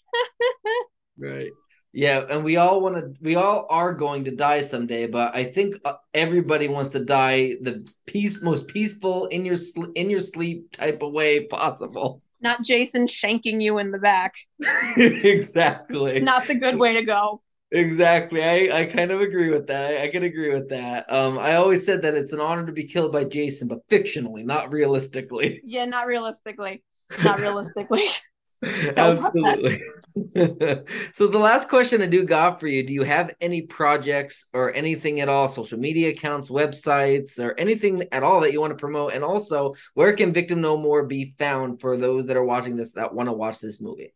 right. 1.20 1.52
Yeah, 1.96 2.26
and 2.30 2.44
we 2.44 2.58
all 2.58 2.82
want 2.82 2.96
to. 2.96 3.14
We 3.22 3.36
all 3.36 3.68
are 3.70 3.94
going 3.94 4.26
to 4.26 4.32
die 4.32 4.62
someday, 4.64 5.08
but 5.08 5.34
I 5.34 5.46
think 5.46 5.76
uh, 5.86 5.94
everybody 6.14 6.68
wants 6.68 6.90
to 6.90 7.06
die 7.06 7.56
the 7.62 7.90
peace, 8.06 8.42
most 8.42 8.68
peaceful 8.68 9.28
in 9.28 9.46
your 9.46 9.56
sl- 9.56 9.94
in 9.96 10.10
your 10.10 10.20
sleep 10.20 10.74
type 10.74 11.02
of 11.02 11.14
way 11.14 11.46
possible. 11.46 12.20
Not 12.42 12.64
Jason 12.64 13.08
shanking 13.08 13.62
you 13.62 13.78
in 13.78 13.92
the 13.92 14.00
back. 14.00 14.34
exactly. 14.98 16.20
Not 16.20 16.48
the 16.48 16.60
good 16.60 16.76
way 16.76 16.98
to 16.98 17.06
go. 17.06 17.42
Exactly. 17.72 18.44
I, 18.44 18.82
I 18.82 18.86
kind 18.88 19.12
of 19.12 19.22
agree 19.22 19.50
with 19.50 19.68
that. 19.68 19.86
I, 19.86 20.04
I 20.04 20.08
can 20.10 20.24
agree 20.24 20.54
with 20.54 20.68
that. 20.70 21.10
Um, 21.10 21.40
I 21.40 21.56
always 21.56 21.86
said 21.86 22.02
that 22.02 22.14
it's 22.14 22.34
an 22.34 22.42
honor 22.42 22.66
to 22.66 22.74
be 22.74 22.84
killed 22.84 23.14
by 23.14 23.24
Jason, 23.24 23.70
but 23.70 23.88
fictionally, 23.88 24.44
not 24.44 24.70
realistically. 24.74 25.62
Yeah, 25.64 25.86
not 25.86 26.08
realistically. 26.08 26.84
Not 27.24 27.40
realistically. 27.40 28.04
Absolutely. 28.64 29.82
so 31.14 31.28
the 31.28 31.40
last 31.40 31.70
question 31.70 32.02
I 32.02 32.08
do 32.08 32.24
got 32.24 32.60
for 32.60 32.68
you, 32.68 32.86
do 32.86 32.94
you 32.94 33.04
have 33.04 33.32
any 33.42 33.64
projects 33.64 34.46
or 34.54 34.74
anything 34.74 35.22
at 35.22 35.30
all, 35.30 35.48
social 35.48 35.80
media 35.80 36.10
accounts, 36.10 36.50
websites, 36.50 37.40
or 37.40 37.58
anything 37.60 38.08
at 38.12 38.24
all 38.24 38.42
that 38.42 38.54
you 38.54 38.62
want 38.62 38.72
to 38.72 38.78
promote? 38.80 39.14
And 39.14 39.24
also, 39.24 39.74
where 39.94 40.16
can 40.16 40.34
Victim 40.34 40.62
No 40.62 40.78
More 40.78 41.06
be 41.06 41.36
found 41.38 41.82
for 41.82 41.98
those 41.98 42.26
that 42.28 42.38
are 42.38 42.46
watching 42.46 42.76
this 42.76 42.94
that 42.94 43.14
want 43.14 43.28
to 43.28 43.34
watch 43.34 43.60
this 43.60 43.82
movie? 43.82 44.14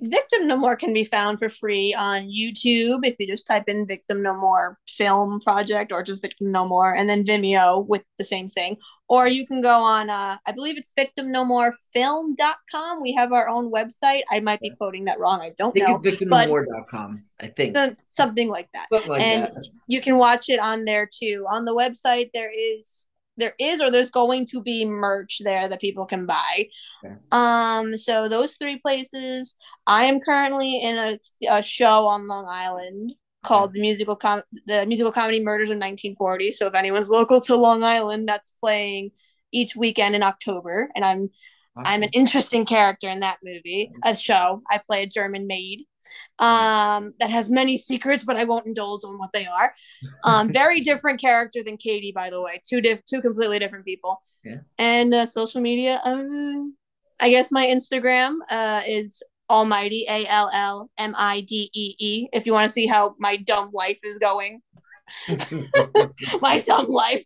Victim 0.00 0.46
No 0.46 0.56
More 0.56 0.76
can 0.76 0.92
be 0.92 1.04
found 1.04 1.38
for 1.38 1.48
free 1.48 1.94
on 1.94 2.22
YouTube 2.22 3.00
if 3.04 3.16
you 3.18 3.26
just 3.26 3.46
type 3.46 3.64
in 3.68 3.86
Victim 3.86 4.22
No 4.22 4.34
More 4.34 4.78
film 4.88 5.40
project 5.40 5.92
or 5.92 6.02
just 6.02 6.22
Victim 6.22 6.50
No 6.50 6.66
More 6.66 6.94
and 6.94 7.08
then 7.08 7.24
Vimeo 7.24 7.86
with 7.86 8.02
the 8.18 8.24
same 8.24 8.48
thing. 8.48 8.76
Or 9.08 9.26
you 9.26 9.44
can 9.44 9.60
go 9.60 9.82
on, 9.82 10.08
uh, 10.08 10.36
I 10.46 10.52
believe 10.52 10.78
it's 10.78 10.92
Victim 10.96 11.32
No 11.32 11.44
More 11.44 11.60
victimnomorefilm.com. 11.96 13.02
We 13.02 13.14
have 13.14 13.32
our 13.32 13.48
own 13.48 13.72
website. 13.72 14.22
I 14.30 14.40
might 14.40 14.60
be 14.60 14.70
quoting 14.70 15.04
that 15.06 15.18
wrong. 15.18 15.40
I 15.40 15.52
don't 15.56 15.76
I 15.80 15.86
know. 15.86 15.98
victimnomore.com, 15.98 17.24
I 17.40 17.46
think. 17.48 17.76
Something 18.08 18.48
like 18.48 18.68
that. 18.74 18.86
Something 18.92 19.10
like 19.10 19.22
and 19.22 19.42
that. 19.44 19.68
you 19.86 20.00
can 20.00 20.16
watch 20.16 20.48
it 20.48 20.60
on 20.60 20.84
there 20.84 21.08
too. 21.12 21.46
On 21.50 21.64
the 21.64 21.74
website, 21.74 22.30
there 22.34 22.50
is 22.52 23.06
there 23.40 23.54
is 23.58 23.80
or 23.80 23.90
there's 23.90 24.10
going 24.10 24.46
to 24.46 24.62
be 24.62 24.84
merch 24.84 25.40
there 25.44 25.68
that 25.68 25.80
people 25.80 26.06
can 26.06 26.26
buy. 26.26 26.68
Okay. 27.04 27.14
Um, 27.32 27.96
so 27.96 28.28
those 28.28 28.56
three 28.56 28.78
places. 28.78 29.54
I 29.86 30.04
am 30.04 30.20
currently 30.20 30.80
in 30.80 30.96
a, 30.96 31.18
a 31.50 31.62
show 31.62 32.06
on 32.06 32.28
Long 32.28 32.46
Island 32.48 33.14
called 33.42 33.72
the 33.72 33.80
musical 33.80 34.16
com- 34.16 34.42
the 34.66 34.84
musical 34.86 35.12
comedy 35.12 35.40
Murders 35.42 35.70
in 35.70 35.78
1940. 35.78 36.52
So 36.52 36.66
if 36.66 36.74
anyone's 36.74 37.10
local 37.10 37.40
to 37.42 37.56
Long 37.56 37.82
Island, 37.82 38.28
that's 38.28 38.52
playing 38.60 39.10
each 39.52 39.74
weekend 39.74 40.14
in 40.14 40.22
October, 40.22 40.90
and 40.94 41.04
I'm 41.04 41.30
awesome. 41.76 41.92
I'm 41.92 42.02
an 42.02 42.10
interesting 42.12 42.66
character 42.66 43.08
in 43.08 43.20
that 43.20 43.38
movie, 43.42 43.90
a 44.04 44.16
show. 44.16 44.62
I 44.70 44.80
play 44.86 45.02
a 45.02 45.06
German 45.06 45.46
maid 45.46 45.86
um, 46.38 47.14
that 47.20 47.30
has 47.30 47.50
many 47.50 47.76
secrets, 47.76 48.24
but 48.24 48.36
I 48.36 48.44
won't 48.44 48.66
indulge 48.66 49.04
on 49.04 49.18
what 49.18 49.30
they 49.32 49.46
are. 49.46 49.74
Um, 50.24 50.52
very 50.52 50.80
different 50.80 51.20
character 51.20 51.62
than 51.64 51.76
Katie, 51.76 52.12
by 52.12 52.30
the 52.30 52.40
way. 52.40 52.60
Two 52.68 52.80
diff- 52.80 53.04
two 53.04 53.20
completely 53.22 53.58
different 53.58 53.84
people. 53.84 54.22
Yeah. 54.44 54.58
And 54.78 55.14
uh, 55.14 55.26
social 55.26 55.60
media, 55.60 56.00
um, 56.04 56.74
I 57.18 57.30
guess 57.30 57.50
my 57.50 57.66
Instagram 57.66 58.36
uh, 58.50 58.82
is 58.86 59.22
Almighty 59.48 60.06
A 60.08 60.26
L 60.26 60.50
L 60.52 60.90
M 60.98 61.14
I 61.18 61.40
D 61.40 61.70
E 61.74 61.94
E. 61.98 62.28
If 62.32 62.46
you 62.46 62.52
want 62.52 62.66
to 62.66 62.72
see 62.72 62.86
how 62.86 63.14
my 63.18 63.36
dumb 63.36 63.70
life 63.72 64.00
is 64.04 64.18
going, 64.18 64.62
my 66.40 66.60
dumb 66.60 66.86
life. 66.88 67.24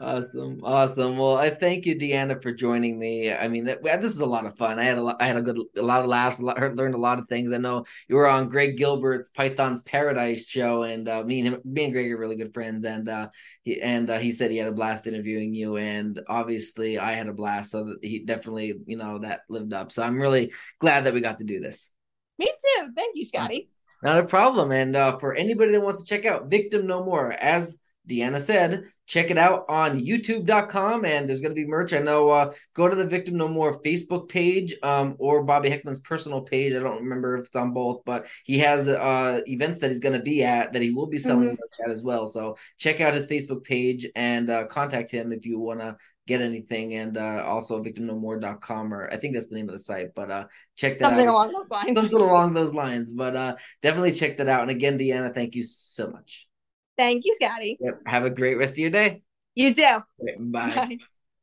Awesome, 0.00 0.60
awesome. 0.62 1.18
Well, 1.18 1.36
I 1.36 1.50
thank 1.50 1.84
you, 1.84 1.94
Deanna, 1.94 2.42
for 2.42 2.52
joining 2.52 2.98
me. 2.98 3.30
I 3.30 3.48
mean, 3.48 3.64
this 3.66 4.14
is 4.14 4.20
a 4.20 4.26
lot 4.26 4.46
of 4.46 4.56
fun. 4.56 4.78
I 4.78 4.84
had 4.84 4.96
a 4.96 5.02
lot, 5.02 5.18
I 5.20 5.26
had 5.26 5.36
a 5.36 5.42
good, 5.42 5.58
a 5.76 5.82
lot 5.82 6.00
of 6.00 6.08
laughs. 6.08 6.38
A 6.38 6.42
lot, 6.42 6.58
learned 6.74 6.94
a 6.94 6.98
lot 6.98 7.18
of 7.18 7.28
things. 7.28 7.52
I 7.52 7.58
know 7.58 7.84
you 8.08 8.16
were 8.16 8.26
on 8.26 8.48
Greg 8.48 8.78
Gilbert's 8.78 9.28
Python's 9.28 9.82
Paradise 9.82 10.48
show, 10.48 10.84
and 10.84 11.06
uh, 11.06 11.22
me 11.22 11.40
and 11.40 11.54
him, 11.54 11.60
me 11.66 11.84
and 11.84 11.92
Greg 11.92 12.10
are 12.10 12.18
really 12.18 12.36
good 12.36 12.54
friends. 12.54 12.86
And 12.86 13.10
uh, 13.10 13.28
he 13.62 13.78
and 13.82 14.08
uh, 14.08 14.18
he 14.18 14.30
said 14.30 14.50
he 14.50 14.56
had 14.56 14.68
a 14.68 14.72
blast 14.72 15.06
interviewing 15.06 15.54
you, 15.54 15.76
and 15.76 16.18
obviously 16.28 16.98
I 16.98 17.12
had 17.12 17.28
a 17.28 17.34
blast. 17.34 17.70
So 17.70 17.96
he 18.00 18.20
definitely, 18.20 18.76
you 18.86 18.96
know, 18.96 19.18
that 19.18 19.40
lived 19.50 19.74
up. 19.74 19.92
So 19.92 20.02
I'm 20.02 20.18
really 20.18 20.50
glad 20.78 21.04
that 21.04 21.12
we 21.12 21.20
got 21.20 21.40
to 21.40 21.44
do 21.44 21.60
this. 21.60 21.90
Me 22.38 22.46
too. 22.46 22.88
Thank 22.96 23.16
you, 23.16 23.26
Scotty. 23.26 23.68
Not 24.02 24.20
a 24.20 24.24
problem. 24.24 24.72
And 24.72 24.96
uh, 24.96 25.18
for 25.18 25.34
anybody 25.34 25.72
that 25.72 25.82
wants 25.82 26.02
to 26.02 26.08
check 26.08 26.24
out 26.24 26.48
Victim 26.48 26.86
No 26.86 27.04
More, 27.04 27.30
as 27.32 27.76
Deanna 28.10 28.40
said, 28.40 28.84
check 29.10 29.30
it 29.30 29.38
out 29.38 29.64
on 29.68 30.00
youtube.com 30.00 31.04
and 31.04 31.28
there's 31.28 31.40
going 31.40 31.50
to 31.50 31.60
be 31.60 31.66
merch. 31.66 31.92
I 31.92 31.98
know, 31.98 32.30
uh, 32.30 32.52
go 32.74 32.88
to 32.88 32.94
the 32.94 33.04
Victim 33.04 33.36
No 33.36 33.48
More 33.48 33.82
Facebook 33.82 34.28
page 34.28 34.76
um, 34.84 35.16
or 35.18 35.42
Bobby 35.42 35.68
Heckman's 35.68 35.98
personal 35.98 36.42
page. 36.42 36.74
I 36.74 36.78
don't 36.78 37.02
remember 37.02 37.36
if 37.36 37.46
it's 37.46 37.56
on 37.56 37.72
both, 37.72 38.02
but 38.06 38.26
he 38.44 38.58
has 38.60 38.86
uh, 38.86 39.40
events 39.46 39.80
that 39.80 39.90
he's 39.90 39.98
going 39.98 40.16
to 40.16 40.22
be 40.22 40.44
at 40.44 40.72
that 40.72 40.82
he 40.82 40.92
will 40.92 41.08
be 41.08 41.18
selling 41.18 41.48
mm-hmm. 41.48 41.56
merch 41.60 41.86
at 41.86 41.90
as 41.90 42.02
well. 42.02 42.28
So 42.28 42.56
check 42.78 43.00
out 43.00 43.14
his 43.14 43.26
Facebook 43.26 43.64
page 43.64 44.06
and 44.14 44.48
uh, 44.48 44.66
contact 44.66 45.10
him 45.10 45.32
if 45.32 45.44
you 45.44 45.58
want 45.58 45.80
to 45.80 45.96
get 46.28 46.40
anything 46.40 46.94
and 46.94 47.16
uh, 47.16 47.42
also 47.44 47.82
victimnomore.com 47.82 48.94
or 48.94 49.12
I 49.12 49.16
think 49.16 49.34
that's 49.34 49.48
the 49.48 49.56
name 49.56 49.68
of 49.68 49.72
the 49.72 49.80
site 49.80 50.14
but 50.14 50.30
uh 50.30 50.44
check 50.76 51.00
that 51.00 51.06
something 51.06 51.26
out. 51.26 51.32
along 51.32 51.52
those 51.52 51.70
lines 51.70 51.92
something 51.94 52.20
along 52.20 52.54
those 52.54 52.72
lines 52.72 53.10
but 53.10 53.34
uh 53.34 53.56
definitely 53.82 54.12
check 54.12 54.38
that 54.38 54.48
out 54.48 54.62
and 54.62 54.70
again 54.70 54.96
Deanna 54.96 55.34
thank 55.34 55.56
you 55.56 55.64
so 55.64 56.08
much 56.08 56.46
Thank 57.00 57.24
you, 57.24 57.34
Scotty. 57.34 57.78
Yep. 57.80 58.02
Have 58.06 58.24
a 58.26 58.30
great 58.30 58.58
rest 58.58 58.72
of 58.74 58.78
your 58.78 58.90
day. 58.90 59.22
You 59.54 59.74
too. 59.74 60.00
Bye. 60.38 60.76
bye. 60.76 60.98